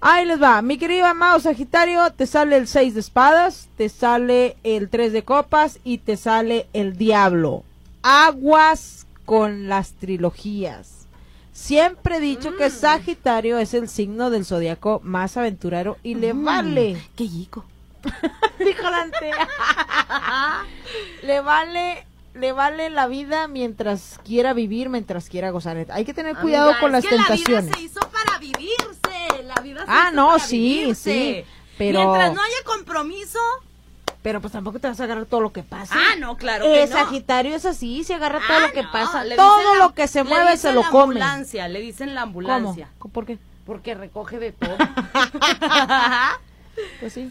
Ahí 0.00 0.24
les 0.24 0.42
va. 0.42 0.62
Mi 0.62 0.78
querido 0.78 1.06
amado 1.06 1.40
Sagitario, 1.40 2.10
te 2.12 2.26
sale 2.26 2.56
el 2.56 2.68
6 2.68 2.94
de 2.94 3.00
espadas, 3.00 3.68
te 3.76 3.88
sale 3.88 4.56
el 4.64 4.88
3 4.88 5.12
de 5.12 5.24
copas 5.24 5.78
y 5.84 5.98
te 5.98 6.16
sale 6.16 6.68
el 6.72 6.96
diablo. 6.96 7.64
Aguas 8.02 9.06
con 9.24 9.68
las 9.68 9.92
trilogías. 9.92 11.06
Siempre 11.52 12.16
he 12.16 12.20
dicho 12.20 12.56
que 12.56 12.68
mm. 12.68 12.72
Sagitario 12.72 13.58
es 13.58 13.74
el 13.74 13.88
signo 13.88 14.30
del 14.30 14.44
zodiaco 14.44 15.00
más 15.02 15.36
aventurero 15.36 15.96
y 16.02 16.14
le 16.14 16.34
mm. 16.34 16.44
vale. 16.44 17.02
¡Qué 17.16 17.28
chico! 17.28 17.64
Dijo 18.58 18.82
la 18.90 19.06
le 21.22 21.40
vale 21.40 22.06
le 22.36 22.52
vale 22.52 22.90
la 22.90 23.06
vida 23.06 23.48
mientras 23.48 24.20
quiera 24.24 24.52
vivir, 24.52 24.88
mientras 24.88 25.28
quiera 25.28 25.50
gozar. 25.50 25.86
Hay 25.90 26.04
que 26.04 26.14
tener 26.14 26.36
cuidado 26.36 26.72
con 26.80 26.92
las 26.92 27.04
tentaciones. 27.04 27.46
La 27.48 27.60
vida 27.60 27.74
se 27.76 27.82
hizo 27.82 28.00
para 28.10 28.38
vivirse. 28.38 29.42
La 29.44 29.60
vida 29.62 29.84
se 29.84 29.90
ah, 29.90 30.08
hizo 30.08 30.16
no, 30.16 30.38
sí, 30.38 30.94
sí. 30.94 31.44
Pero 31.78 32.00
mientras 32.00 32.34
no 32.34 32.42
haya 32.42 32.64
compromiso. 32.64 33.38
Pero 34.22 34.40
pues 34.40 34.52
tampoco 34.52 34.80
te 34.80 34.88
vas 34.88 34.98
a 35.00 35.04
agarrar 35.04 35.26
todo 35.26 35.40
lo 35.40 35.52
que 35.52 35.62
pasa. 35.62 35.94
Ah, 35.96 36.16
no, 36.18 36.36
claro 36.36 36.64
que 36.64 36.82
eh, 36.82 36.86
Sagitario 36.88 37.54
es 37.54 37.64
así, 37.64 38.02
se 38.02 38.14
agarra 38.14 38.40
todo 38.46 38.60
lo 38.60 38.72
que 38.72 38.80
ah, 38.80 38.90
pasa. 38.92 39.24
Todo 39.36 39.76
lo 39.76 39.94
que 39.94 40.08
se 40.08 40.24
mueve 40.24 40.56
se 40.56 40.72
lo 40.72 40.82
come. 40.90 41.20
ambulancia, 41.20 41.68
le 41.68 41.80
dicen 41.80 42.14
la 42.14 42.22
ambulancia. 42.22 42.90
¿Cómo? 42.98 43.12
¿Por 43.12 43.24
qué? 43.24 43.38
Porque 43.64 43.94
recoge 43.94 44.38
de 44.38 44.52
todo. 44.52 44.76
pues 47.00 47.12
sí 47.12 47.30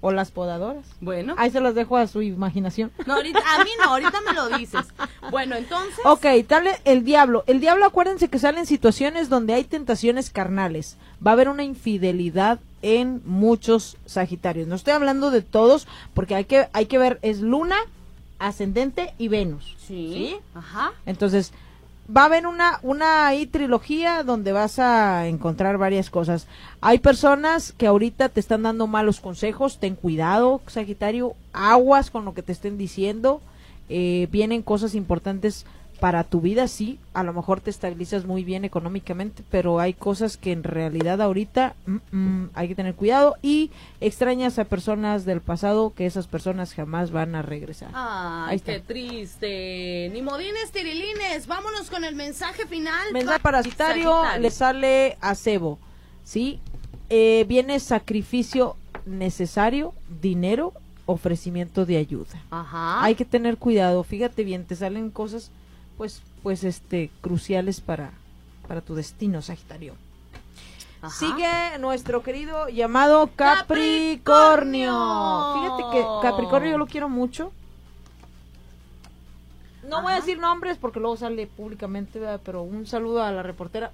o 0.00 0.12
las 0.12 0.30
podadoras. 0.30 0.84
Bueno. 1.00 1.34
Ahí 1.38 1.50
se 1.50 1.60
los 1.60 1.74
dejo 1.74 1.96
a 1.96 2.06
su 2.06 2.22
imaginación. 2.22 2.92
No, 3.06 3.14
ahorita, 3.14 3.38
a 3.38 3.64
mí 3.64 3.70
no, 3.82 3.90
ahorita 3.90 4.20
me 4.20 4.32
lo 4.32 4.48
dices. 4.56 4.84
Bueno, 5.30 5.56
entonces. 5.56 5.98
Ok, 6.04 6.26
dale 6.48 6.78
el 6.84 7.04
diablo. 7.04 7.44
El 7.46 7.60
diablo, 7.60 7.84
acuérdense 7.84 8.28
que 8.28 8.38
salen 8.38 8.66
situaciones 8.66 9.28
donde 9.28 9.54
hay 9.54 9.64
tentaciones 9.64 10.30
carnales. 10.30 10.96
Va 11.24 11.32
a 11.32 11.34
haber 11.34 11.48
una 11.48 11.64
infidelidad 11.64 12.60
en 12.82 13.22
muchos 13.24 13.96
Sagitarios. 14.06 14.68
No 14.68 14.76
estoy 14.76 14.92
hablando 14.92 15.30
de 15.30 15.42
todos, 15.42 15.88
porque 16.14 16.34
hay 16.34 16.44
que, 16.44 16.68
hay 16.72 16.86
que 16.86 16.98
ver, 16.98 17.18
es 17.22 17.40
Luna, 17.40 17.76
Ascendente 18.38 19.14
y 19.18 19.28
Venus. 19.28 19.76
Sí. 19.78 20.12
¿sí? 20.12 20.36
Ajá. 20.54 20.92
Entonces, 21.06 21.52
va 22.14 22.22
a 22.22 22.26
haber 22.26 22.46
una, 22.46 22.78
una 22.82 23.30
trilogía 23.50 24.22
donde 24.22 24.52
vas 24.52 24.78
a 24.78 25.26
encontrar 25.26 25.78
varias 25.78 26.10
cosas. 26.10 26.46
Hay 26.80 26.98
personas 26.98 27.72
que 27.72 27.86
ahorita 27.86 28.28
te 28.28 28.40
están 28.40 28.62
dando 28.62 28.86
malos 28.86 29.20
consejos, 29.20 29.78
ten 29.78 29.96
cuidado, 29.96 30.60
Sagitario, 30.66 31.34
aguas 31.52 32.10
con 32.10 32.24
lo 32.24 32.34
que 32.34 32.42
te 32.42 32.52
estén 32.52 32.78
diciendo. 32.78 33.40
Eh, 33.88 34.28
vienen 34.30 34.62
cosas 34.62 34.94
importantes 34.94 35.64
para 36.00 36.24
tu 36.24 36.40
vida 36.40 36.68
sí, 36.68 36.98
a 37.14 37.22
lo 37.22 37.32
mejor 37.32 37.60
te 37.60 37.70
estabilizas 37.70 38.24
muy 38.26 38.44
bien 38.44 38.64
económicamente, 38.64 39.42
pero 39.50 39.80
hay 39.80 39.94
cosas 39.94 40.36
que 40.36 40.52
en 40.52 40.62
realidad 40.62 41.20
ahorita 41.22 41.74
mm, 41.86 41.96
mm, 42.12 42.50
hay 42.54 42.68
que 42.68 42.74
tener 42.74 42.94
cuidado 42.94 43.36
y 43.42 43.70
extrañas 44.00 44.58
a 44.58 44.64
personas 44.64 45.24
del 45.24 45.40
pasado 45.40 45.92
que 45.94 46.06
esas 46.06 46.26
personas 46.26 46.74
jamás 46.74 47.10
van 47.10 47.34
a 47.34 47.42
regresar. 47.42 47.90
Ay, 47.94 48.60
qué 48.60 48.80
triste. 48.80 50.10
Ni 50.12 50.22
modines, 50.22 50.70
tirilines, 50.70 51.46
vámonos 51.46 51.90
con 51.90 52.04
el 52.04 52.14
mensaje 52.14 52.66
final. 52.66 53.12
Mensaje 53.12 53.40
parasitario 53.40 54.22
le 54.38 54.50
sale 54.50 55.16
a 55.20 55.34
cebo, 55.34 55.78
¿sí? 56.24 56.60
Eh, 57.08 57.44
viene 57.48 57.80
sacrificio 57.80 58.76
necesario, 59.06 59.94
dinero, 60.20 60.72
ofrecimiento 61.06 61.86
de 61.86 61.96
ayuda. 61.96 62.42
Ajá. 62.50 63.02
Hay 63.02 63.14
que 63.14 63.24
tener 63.24 63.56
cuidado, 63.56 64.02
fíjate 64.02 64.44
bien, 64.44 64.64
te 64.64 64.76
salen 64.76 65.10
cosas 65.10 65.50
pues, 65.96 66.22
pues 66.42 66.64
este, 66.64 67.10
cruciales 67.20 67.80
para, 67.80 68.12
para 68.66 68.80
tu 68.80 68.94
destino, 68.94 69.42
Sagitario. 69.42 69.94
Sigue 71.10 71.78
nuestro 71.78 72.22
querido 72.22 72.68
llamado 72.68 73.30
Capricornio. 73.36 74.92
Fíjate 75.54 75.82
que 75.92 76.04
Capricornio 76.22 76.72
yo 76.72 76.78
lo 76.78 76.86
quiero 76.86 77.08
mucho. 77.08 77.52
no 79.88 80.02
voy 80.02 80.14
a 80.14 80.16
decir 80.16 80.38
nombres 80.38 80.78
porque 80.78 80.98
luego 80.98 81.16
sale 81.16 81.46
públicamente, 81.46 82.20
pero 82.44 82.62
un 82.62 82.86
saludo 82.86 83.22
a 83.22 83.30
la 83.30 83.42
reportera 83.42 83.92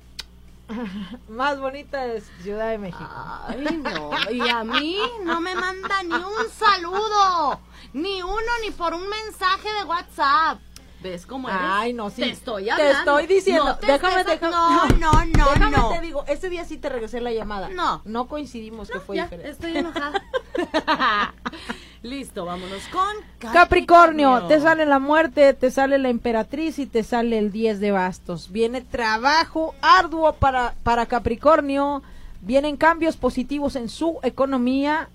más 1.28 1.60
bonita 1.60 2.06
de 2.06 2.22
Ciudad 2.42 2.70
de 2.70 2.78
México. 2.78 3.10
Ay, 3.46 3.82
no. 3.82 4.10
Y 4.30 4.48
a 4.48 4.64
mí 4.64 4.96
no 5.24 5.40
me 5.40 5.54
manda 5.54 6.02
ni 6.02 6.14
un 6.14 6.50
saludo. 6.50 7.60
Ni 7.92 8.22
uno, 8.22 8.52
ni 8.64 8.70
por 8.70 8.94
un 8.94 9.06
mensaje 9.08 9.68
de 9.80 9.84
WhatsApp. 9.84 10.58
¿Ves 11.02 11.26
cómo 11.26 11.48
eres? 11.48 11.60
Ay, 11.62 11.92
no, 11.92 12.10
sí. 12.10 12.22
Te 12.22 12.30
estoy 12.30 12.70
hablando. 12.70 12.92
Te 12.92 12.98
estoy 12.98 13.26
diciendo. 13.26 13.64
No 13.64 13.76
te 13.76 13.86
déjame, 13.92 14.24
déjame. 14.24 14.52
No, 14.52 14.86
no, 14.98 15.12
no, 15.24 15.50
déjame 15.52 15.76
no. 15.76 15.88
te 15.90 16.00
digo, 16.00 16.24
ese 16.28 16.48
día 16.48 16.64
sí 16.64 16.76
te 16.78 16.88
regresé 16.88 17.20
la 17.20 17.32
llamada. 17.32 17.68
No. 17.70 18.02
No 18.04 18.28
coincidimos 18.28 18.88
que 18.90 19.00
fue 19.00 19.16
Ya, 19.16 19.24
diferente. 19.24 19.50
estoy 19.50 19.76
enojada. 19.76 20.22
Listo, 22.02 22.44
vámonos 22.44 22.82
con 22.88 23.52
Capricornio, 23.52 24.46
te 24.48 24.60
sale 24.60 24.86
la 24.86 24.98
muerte, 24.98 25.54
te 25.54 25.70
sale 25.70 25.98
la 25.98 26.08
emperatriz 26.08 26.80
y 26.80 26.86
te 26.86 27.04
sale 27.04 27.38
el 27.38 27.52
10 27.52 27.78
de 27.78 27.92
bastos. 27.92 28.50
Viene 28.50 28.80
trabajo 28.80 29.74
arduo 29.82 30.32
para, 30.32 30.74
para 30.82 31.06
Capricornio, 31.06 32.02
vienen 32.40 32.76
cambios 32.76 33.16
positivos 33.16 33.76
en 33.76 33.88
su 33.88 34.18
economía, 34.24 35.08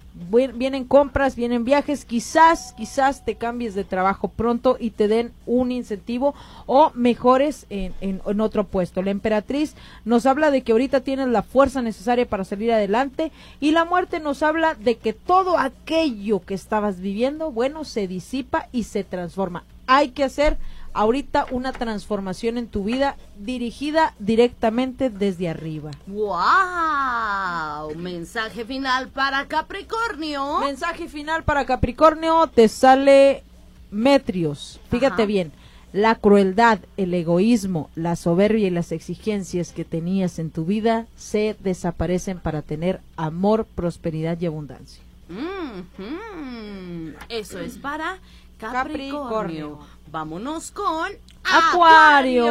vienen 0.56 0.86
compras, 0.86 1.36
vienen 1.36 1.64
viajes, 1.64 2.06
quizás, 2.06 2.74
quizás 2.76 3.24
te 3.24 3.36
cambies 3.36 3.76
de 3.76 3.84
trabajo 3.84 4.30
pronto 4.30 4.78
y 4.80 4.90
te 4.90 5.08
den 5.08 5.32
un 5.46 5.72
incentivo 5.72 6.34
o 6.66 6.92
mejores 6.96 7.66
en, 7.70 7.94
en- 8.02 8.42
otro 8.42 8.64
puesto. 8.66 9.02
La 9.02 9.12
emperatriz 9.12 9.76
nos 10.06 10.26
habla 10.26 10.52
de 10.52 10.62
que 10.64 10.72
ahorita 10.72 11.02
tienes 11.02 11.28
la 11.28 11.44
fuerza 11.44 11.82
necesaria 11.82 12.28
para 12.28 12.44
salir 12.44 12.72
adelante 12.72 13.32
y 13.60 13.72
la 13.72 13.86
muerte 13.86 14.20
nos 14.20 14.44
habla 14.44 14.76
de 14.76 14.98
que 14.98 15.14
todo 15.14 15.58
aquello 15.58 16.40
que 16.42 16.54
estabas 16.54 17.00
viviendo, 17.00 17.52
bueno, 17.52 17.84
se 17.84 18.08
disipa 18.08 18.68
y 18.72 18.84
se 18.84 19.04
transforma. 19.04 19.64
Hay 19.88 20.10
que 20.10 20.24
hacer 20.24 20.58
ahorita 20.94 21.48
una 21.52 21.72
transformación 21.74 22.58
en 22.58 22.68
tu 22.68 22.84
vida 22.84 23.16
dirigida 23.38 24.14
directamente 24.20 25.10
desde 25.10 25.50
arriba. 25.50 25.92
¡Wow! 26.08 27.96
Mensaje 27.96 28.66
final 28.66 29.10
para 29.10 29.48
Capricornio. 29.48 30.60
Mensaje 30.60 31.08
final 31.08 31.44
para 31.44 31.66
Capricornio, 31.66 32.48
te 32.48 32.68
sale 32.68 33.44
Metrios. 33.92 34.80
Fíjate 34.90 35.24
Ajá. 35.24 35.26
bien, 35.26 35.52
la 35.94 36.16
crueldad, 36.16 36.80
el 36.98 37.14
egoísmo, 37.14 37.90
la 37.96 38.16
soberbia 38.16 38.68
y 38.68 38.72
las 38.72 38.92
exigencias 38.92 39.72
que 39.72 39.86
tenías 39.86 40.38
en 40.40 40.52
tu 40.52 40.66
vida 40.66 41.08
se 41.16 41.56
desaparecen 41.60 42.40
para 42.40 42.62
tener 42.62 43.00
amor, 43.16 43.66
prosperidad 43.66 44.40
y 44.40 44.46
abundancia. 44.46 45.02
Mhm. 45.30 47.16
Eso 47.30 47.60
es 47.60 47.78
para 47.78 48.20
Capricornio. 48.58 49.24
Capricornio. 49.24 49.80
Vámonos 50.12 50.72
con 50.72 51.12
Acuario. 51.44 52.48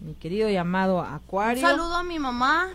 Mi 0.00 0.14
querido 0.14 0.48
llamado 0.48 0.98
Un 0.98 1.06
Acuario. 1.06 1.62
saludo 1.66 1.94
a 1.94 2.02
mi 2.02 2.18
mamá, 2.18 2.70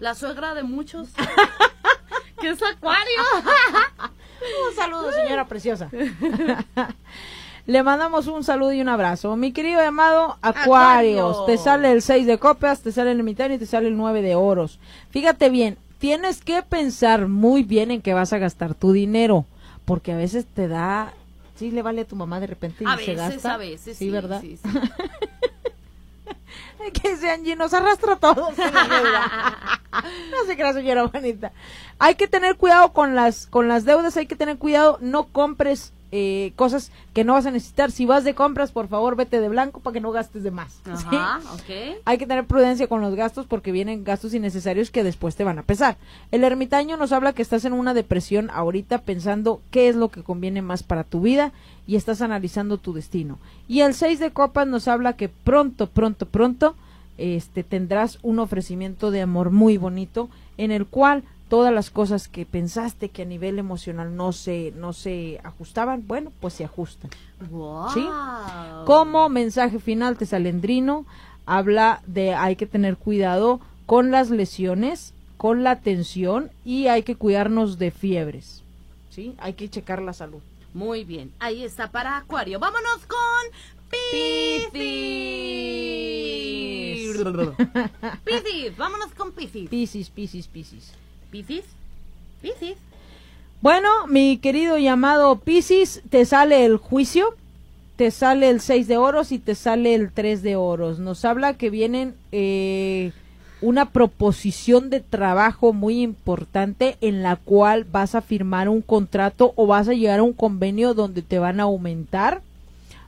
la 0.00 0.14
suegra 0.14 0.54
de 0.54 0.62
muchos. 0.62 1.08
que 2.40 2.48
es 2.50 2.62
Acuario. 2.62 3.20
Un 4.68 4.74
saludo, 4.76 5.12
señora 5.12 5.46
preciosa. 5.46 5.90
Le 7.66 7.82
mandamos 7.82 8.28
un 8.28 8.44
saludo 8.44 8.72
y 8.72 8.80
un 8.80 8.88
abrazo. 8.88 9.34
Mi 9.34 9.50
querido 9.52 9.80
llamado 9.80 10.36
Acuarios, 10.40 11.32
Acuario. 11.32 11.44
te 11.46 11.58
sale 11.58 11.90
el 11.90 12.00
6 12.00 12.24
de 12.26 12.38
copas, 12.38 12.80
te 12.82 12.92
sale 12.92 13.10
el 13.10 13.24
mitad 13.24 13.50
y 13.50 13.58
te 13.58 13.66
sale 13.66 13.88
el 13.88 13.96
9 13.96 14.22
de 14.22 14.36
oros. 14.36 14.78
Fíjate 15.10 15.48
bien, 15.50 15.76
tienes 15.98 16.42
que 16.42 16.62
pensar 16.62 17.26
muy 17.26 17.64
bien 17.64 17.90
en 17.90 18.02
qué 18.02 18.14
vas 18.14 18.32
a 18.32 18.38
gastar 18.38 18.74
tu 18.74 18.92
dinero, 18.92 19.46
porque 19.86 20.12
a 20.12 20.16
veces 20.16 20.44
te 20.46 20.68
da, 20.68 21.14
sí 21.54 21.70
le 21.70 21.80
vale 21.80 22.02
a 22.02 22.06
tu 22.06 22.16
mamá 22.16 22.38
de 22.40 22.48
repente 22.48 22.84
y 22.84 22.86
A 22.86 22.98
se 22.98 23.14
veces, 23.14 23.16
gasta. 23.16 23.54
a 23.54 23.56
veces. 23.56 23.96
Sí, 23.96 24.10
¿verdad? 24.10 24.42
sí, 24.42 24.58
sí. 24.58 24.68
que 27.02 27.16
sean 27.16 27.44
llenos, 27.44 27.74
arrastra 27.74 28.16
deuda. 28.16 29.80
no 30.30 30.44
se 30.46 30.56
crea, 30.56 30.72
señora 30.72 31.04
bonita. 31.04 31.52
Hay 31.98 32.14
que 32.16 32.28
tener 32.28 32.56
cuidado 32.56 32.92
con 32.92 33.14
las, 33.14 33.46
con 33.46 33.68
las 33.68 33.84
deudas, 33.84 34.16
hay 34.16 34.26
que 34.26 34.36
tener 34.36 34.58
cuidado, 34.58 34.98
no 35.00 35.26
compres 35.28 35.92
eh, 36.12 36.52
cosas 36.56 36.92
que 37.12 37.24
no 37.24 37.32
vas 37.32 37.46
a 37.46 37.50
necesitar. 37.50 37.90
Si 37.90 38.06
vas 38.06 38.24
de 38.24 38.34
compras, 38.34 38.72
por 38.72 38.88
favor, 38.88 39.16
vete 39.16 39.40
de 39.40 39.48
blanco 39.48 39.80
para 39.80 39.94
que 39.94 40.00
no 40.00 40.12
gastes 40.12 40.42
de 40.42 40.50
más. 40.50 40.80
¿sí? 40.84 40.90
Ajá, 41.16 41.40
ok. 41.52 41.98
Hay 42.04 42.18
que 42.18 42.26
tener 42.26 42.46
prudencia 42.46 42.86
con 42.86 43.00
los 43.00 43.14
gastos 43.14 43.46
porque 43.46 43.72
vienen 43.72 44.04
gastos 44.04 44.34
innecesarios 44.34 44.90
que 44.90 45.04
después 45.04 45.36
te 45.36 45.44
van 45.44 45.58
a 45.58 45.62
pesar. 45.62 45.96
El 46.30 46.44
ermitaño 46.44 46.96
nos 46.96 47.12
habla 47.12 47.32
que 47.32 47.42
estás 47.42 47.64
en 47.64 47.72
una 47.72 47.94
depresión 47.94 48.50
ahorita 48.52 48.98
pensando 48.98 49.60
qué 49.70 49.88
es 49.88 49.96
lo 49.96 50.08
que 50.08 50.22
conviene 50.22 50.62
más 50.62 50.82
para 50.82 51.04
tu 51.04 51.20
vida 51.20 51.52
y 51.86 51.96
estás 51.96 52.22
analizando 52.22 52.78
tu 52.78 52.92
destino. 52.92 53.38
Y 53.68 53.80
el 53.80 53.94
6 53.94 54.18
de 54.18 54.30
copas 54.30 54.66
nos 54.66 54.88
habla 54.88 55.14
que 55.14 55.28
pronto, 55.28 55.88
pronto, 55.88 56.26
pronto 56.26 56.76
este 57.18 57.64
tendrás 57.64 58.18
un 58.22 58.38
ofrecimiento 58.38 59.10
de 59.10 59.22
amor 59.22 59.50
muy 59.50 59.78
bonito 59.78 60.28
en 60.58 60.70
el 60.70 60.86
cual 60.86 61.24
todas 61.48 61.72
las 61.72 61.90
cosas 61.90 62.28
que 62.28 62.44
pensaste 62.44 63.08
que 63.08 63.22
a 63.22 63.26
nivel 63.26 63.58
emocional 63.58 64.16
no 64.16 64.32
se 64.32 64.72
no 64.76 64.92
se 64.92 65.40
ajustaban, 65.44 66.06
bueno, 66.06 66.32
pues 66.40 66.54
se 66.54 66.64
ajustan. 66.64 67.10
Wow. 67.50 67.90
¿Sí? 67.92 68.06
Como 68.84 69.28
mensaje 69.28 69.78
final, 69.78 70.18
Tesalendrino 70.18 71.06
habla 71.44 72.02
de 72.06 72.34
hay 72.34 72.56
que 72.56 72.66
tener 72.66 72.96
cuidado 72.96 73.60
con 73.86 74.10
las 74.10 74.30
lesiones, 74.30 75.14
con 75.36 75.62
la 75.62 75.80
tensión 75.80 76.50
y 76.64 76.88
hay 76.88 77.02
que 77.02 77.16
cuidarnos 77.16 77.78
de 77.78 77.90
fiebres. 77.90 78.62
¿Sí? 79.10 79.34
Hay 79.38 79.54
que 79.54 79.68
checar 79.68 80.02
la 80.02 80.12
salud. 80.12 80.40
Muy 80.74 81.04
bien, 81.04 81.32
ahí 81.38 81.64
está 81.64 81.90
para 81.90 82.18
Acuario. 82.18 82.58
Vámonos 82.58 83.06
con 83.06 83.18
Piscis. 83.88 84.68
Piscis, 88.24 88.76
vámonos 88.76 89.14
con 89.16 89.32
Piscis. 89.32 89.70
Piscis, 89.70 90.10
Piscis, 90.10 90.48
Piscis. 90.48 90.92
Piscis, 91.30 91.64
Piscis. 92.42 92.76
Bueno, 93.62 93.88
mi 94.08 94.38
querido 94.38 94.78
llamado 94.78 95.40
Piscis, 95.40 96.02
te 96.10 96.24
sale 96.24 96.64
el 96.64 96.76
juicio, 96.76 97.34
te 97.96 98.10
sale 98.10 98.50
el 98.50 98.60
6 98.60 98.86
de 98.86 98.96
oros 98.96 99.32
y 99.32 99.38
te 99.38 99.54
sale 99.54 99.94
el 99.94 100.12
3 100.12 100.42
de 100.42 100.56
oros. 100.56 100.98
Nos 100.98 101.24
habla 101.24 101.54
que 101.54 101.70
vienen 101.70 102.14
eh, 102.32 103.12
una 103.60 103.90
proposición 103.90 104.90
de 104.90 105.00
trabajo 105.00 105.72
muy 105.72 106.02
importante 106.02 106.98
en 107.00 107.22
la 107.22 107.36
cual 107.36 107.84
vas 107.84 108.14
a 108.14 108.20
firmar 108.20 108.68
un 108.68 108.82
contrato 108.82 109.52
o 109.56 109.66
vas 109.66 109.88
a 109.88 109.94
llegar 109.94 110.20
a 110.20 110.24
un 110.24 110.34
convenio 110.34 110.94
donde 110.94 111.22
te 111.22 111.38
van 111.38 111.58
a 111.58 111.64
aumentar. 111.64 112.42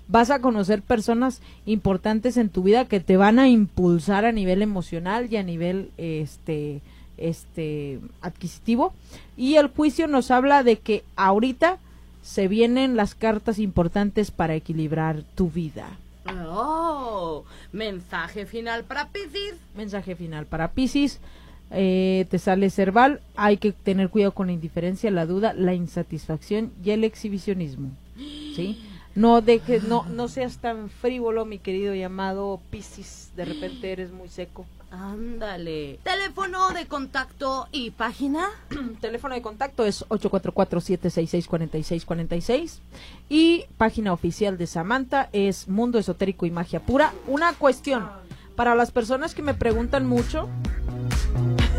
Vas 0.08 0.30
a 0.30 0.40
conocer 0.40 0.80
personas 0.80 1.42
importantes 1.66 2.38
en 2.38 2.48
tu 2.48 2.62
vida 2.62 2.86
que 2.86 3.00
te 3.00 3.18
van 3.18 3.38
a 3.38 3.48
impulsar 3.48 4.24
a 4.24 4.32
nivel 4.32 4.62
emocional 4.62 5.30
y 5.30 5.36
a 5.36 5.42
nivel 5.42 5.90
este 5.98 6.80
este 7.18 8.00
adquisitivo 8.20 8.92
y 9.36 9.56
el 9.56 9.68
juicio 9.68 10.06
nos 10.06 10.30
habla 10.30 10.62
de 10.62 10.76
que 10.76 11.04
ahorita 11.16 11.78
se 12.22 12.48
vienen 12.48 12.96
las 12.96 13.14
cartas 13.14 13.58
importantes 13.58 14.30
para 14.30 14.54
equilibrar 14.54 15.22
tu 15.34 15.50
vida. 15.50 15.88
Oh, 16.46 17.44
mensaje 17.72 18.44
final 18.44 18.84
para 18.84 19.08
Piscis. 19.08 19.54
Mensaje 19.76 20.14
final 20.14 20.46
para 20.46 20.68
Piscis. 20.72 21.20
eh, 21.70 22.26
te 22.30 22.38
sale 22.38 22.70
cerval. 22.70 23.20
Hay 23.36 23.56
que 23.56 23.72
tener 23.72 24.10
cuidado 24.10 24.32
con 24.32 24.48
la 24.48 24.52
indiferencia, 24.52 25.10
la 25.10 25.26
duda, 25.26 25.52
la 25.54 25.74
insatisfacción 25.74 26.72
y 26.84 26.90
el 26.90 27.04
exhibicionismo. 27.04 27.90
¿Sí? 28.16 28.82
No 29.14 29.40
dejes, 29.40 29.84
no, 29.84 30.04
no 30.04 30.28
seas 30.28 30.58
tan 30.58 30.90
frívolo, 30.90 31.44
mi 31.44 31.58
querido 31.58 31.94
llamado 31.94 32.60
Piscis. 32.70 33.32
De 33.36 33.44
repente 33.44 33.90
eres 33.90 34.12
muy 34.12 34.28
seco. 34.28 34.66
Ándale. 34.90 36.00
Teléfono 36.02 36.70
de 36.70 36.86
contacto 36.86 37.68
y 37.72 37.90
página. 37.90 38.48
Teléfono 39.00 39.34
de 39.34 39.42
contacto 39.42 39.84
es 39.84 40.08
844-766-4646 40.08 42.78
y 43.28 43.66
página 43.76 44.14
oficial 44.14 44.56
de 44.56 44.66
Samantha 44.66 45.28
es 45.32 45.68
Mundo 45.68 45.98
Esotérico 45.98 46.46
y 46.46 46.50
Magia 46.50 46.80
Pura. 46.80 47.12
Una 47.26 47.52
cuestión, 47.52 48.08
para 48.56 48.74
las 48.74 48.90
personas 48.90 49.34
que 49.34 49.42
me 49.42 49.52
preguntan 49.52 50.06
mucho, 50.06 50.48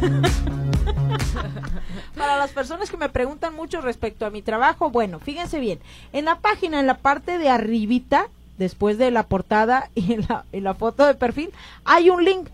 para 2.16 2.38
las 2.38 2.52
personas 2.52 2.92
que 2.92 2.98
me 2.98 3.10
preguntan 3.10 3.56
mucho 3.56 3.82
respecto 3.82 4.28
a 4.28 4.30
mi 4.30 4.44
trabajo, 4.44 4.92
bueno, 4.92 5.18
fíjense 5.20 5.60
bien, 5.60 5.80
en 6.14 6.26
la 6.26 6.40
página, 6.40 6.80
en 6.80 6.86
la 6.86 6.98
parte 6.98 7.40
de 7.40 7.50
arribita, 7.50 8.28
después 8.60 9.00
de 9.00 9.10
la 9.10 9.24
portada 9.24 9.90
y 9.96 10.18
la 10.60 10.76
foto 10.76 11.08
de 11.08 11.16
perfil, 11.16 11.50
hay 11.86 12.12
un 12.12 12.24
link. 12.24 12.50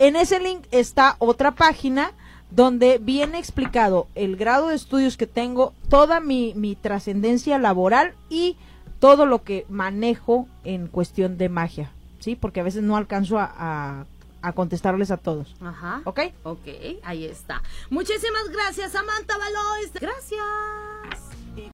En 0.00 0.16
ese 0.16 0.40
link 0.40 0.64
está 0.72 1.14
otra 1.20 1.52
página 1.52 2.12
donde 2.50 2.98
viene 2.98 3.38
explicado 3.38 4.08
el 4.16 4.34
grado 4.36 4.68
de 4.68 4.74
estudios 4.74 5.16
que 5.16 5.26
tengo, 5.28 5.72
toda 5.88 6.18
mi, 6.20 6.52
mi 6.56 6.74
trascendencia 6.74 7.58
laboral 7.58 8.14
y 8.28 8.56
todo 8.98 9.24
lo 9.26 9.44
que 9.44 9.66
manejo 9.68 10.48
en 10.64 10.88
cuestión 10.88 11.38
de 11.38 11.48
magia, 11.48 11.92
¿sí? 12.18 12.34
Porque 12.34 12.60
a 12.60 12.64
veces 12.64 12.82
no 12.82 12.96
alcanzo 12.96 13.38
a, 13.38 13.52
a- 13.56 14.06
a 14.42 14.52
contestarles 14.54 15.10
a 15.10 15.18
todos, 15.18 15.54
Ajá. 15.60 16.00
¿ok? 16.04 16.20
Ok, 16.44 16.66
ahí 17.02 17.26
está. 17.26 17.62
Muchísimas 17.90 18.48
gracias, 18.48 18.92
Samantha 18.92 19.36
Valois. 19.36 19.92
Gracias. 19.92 21.36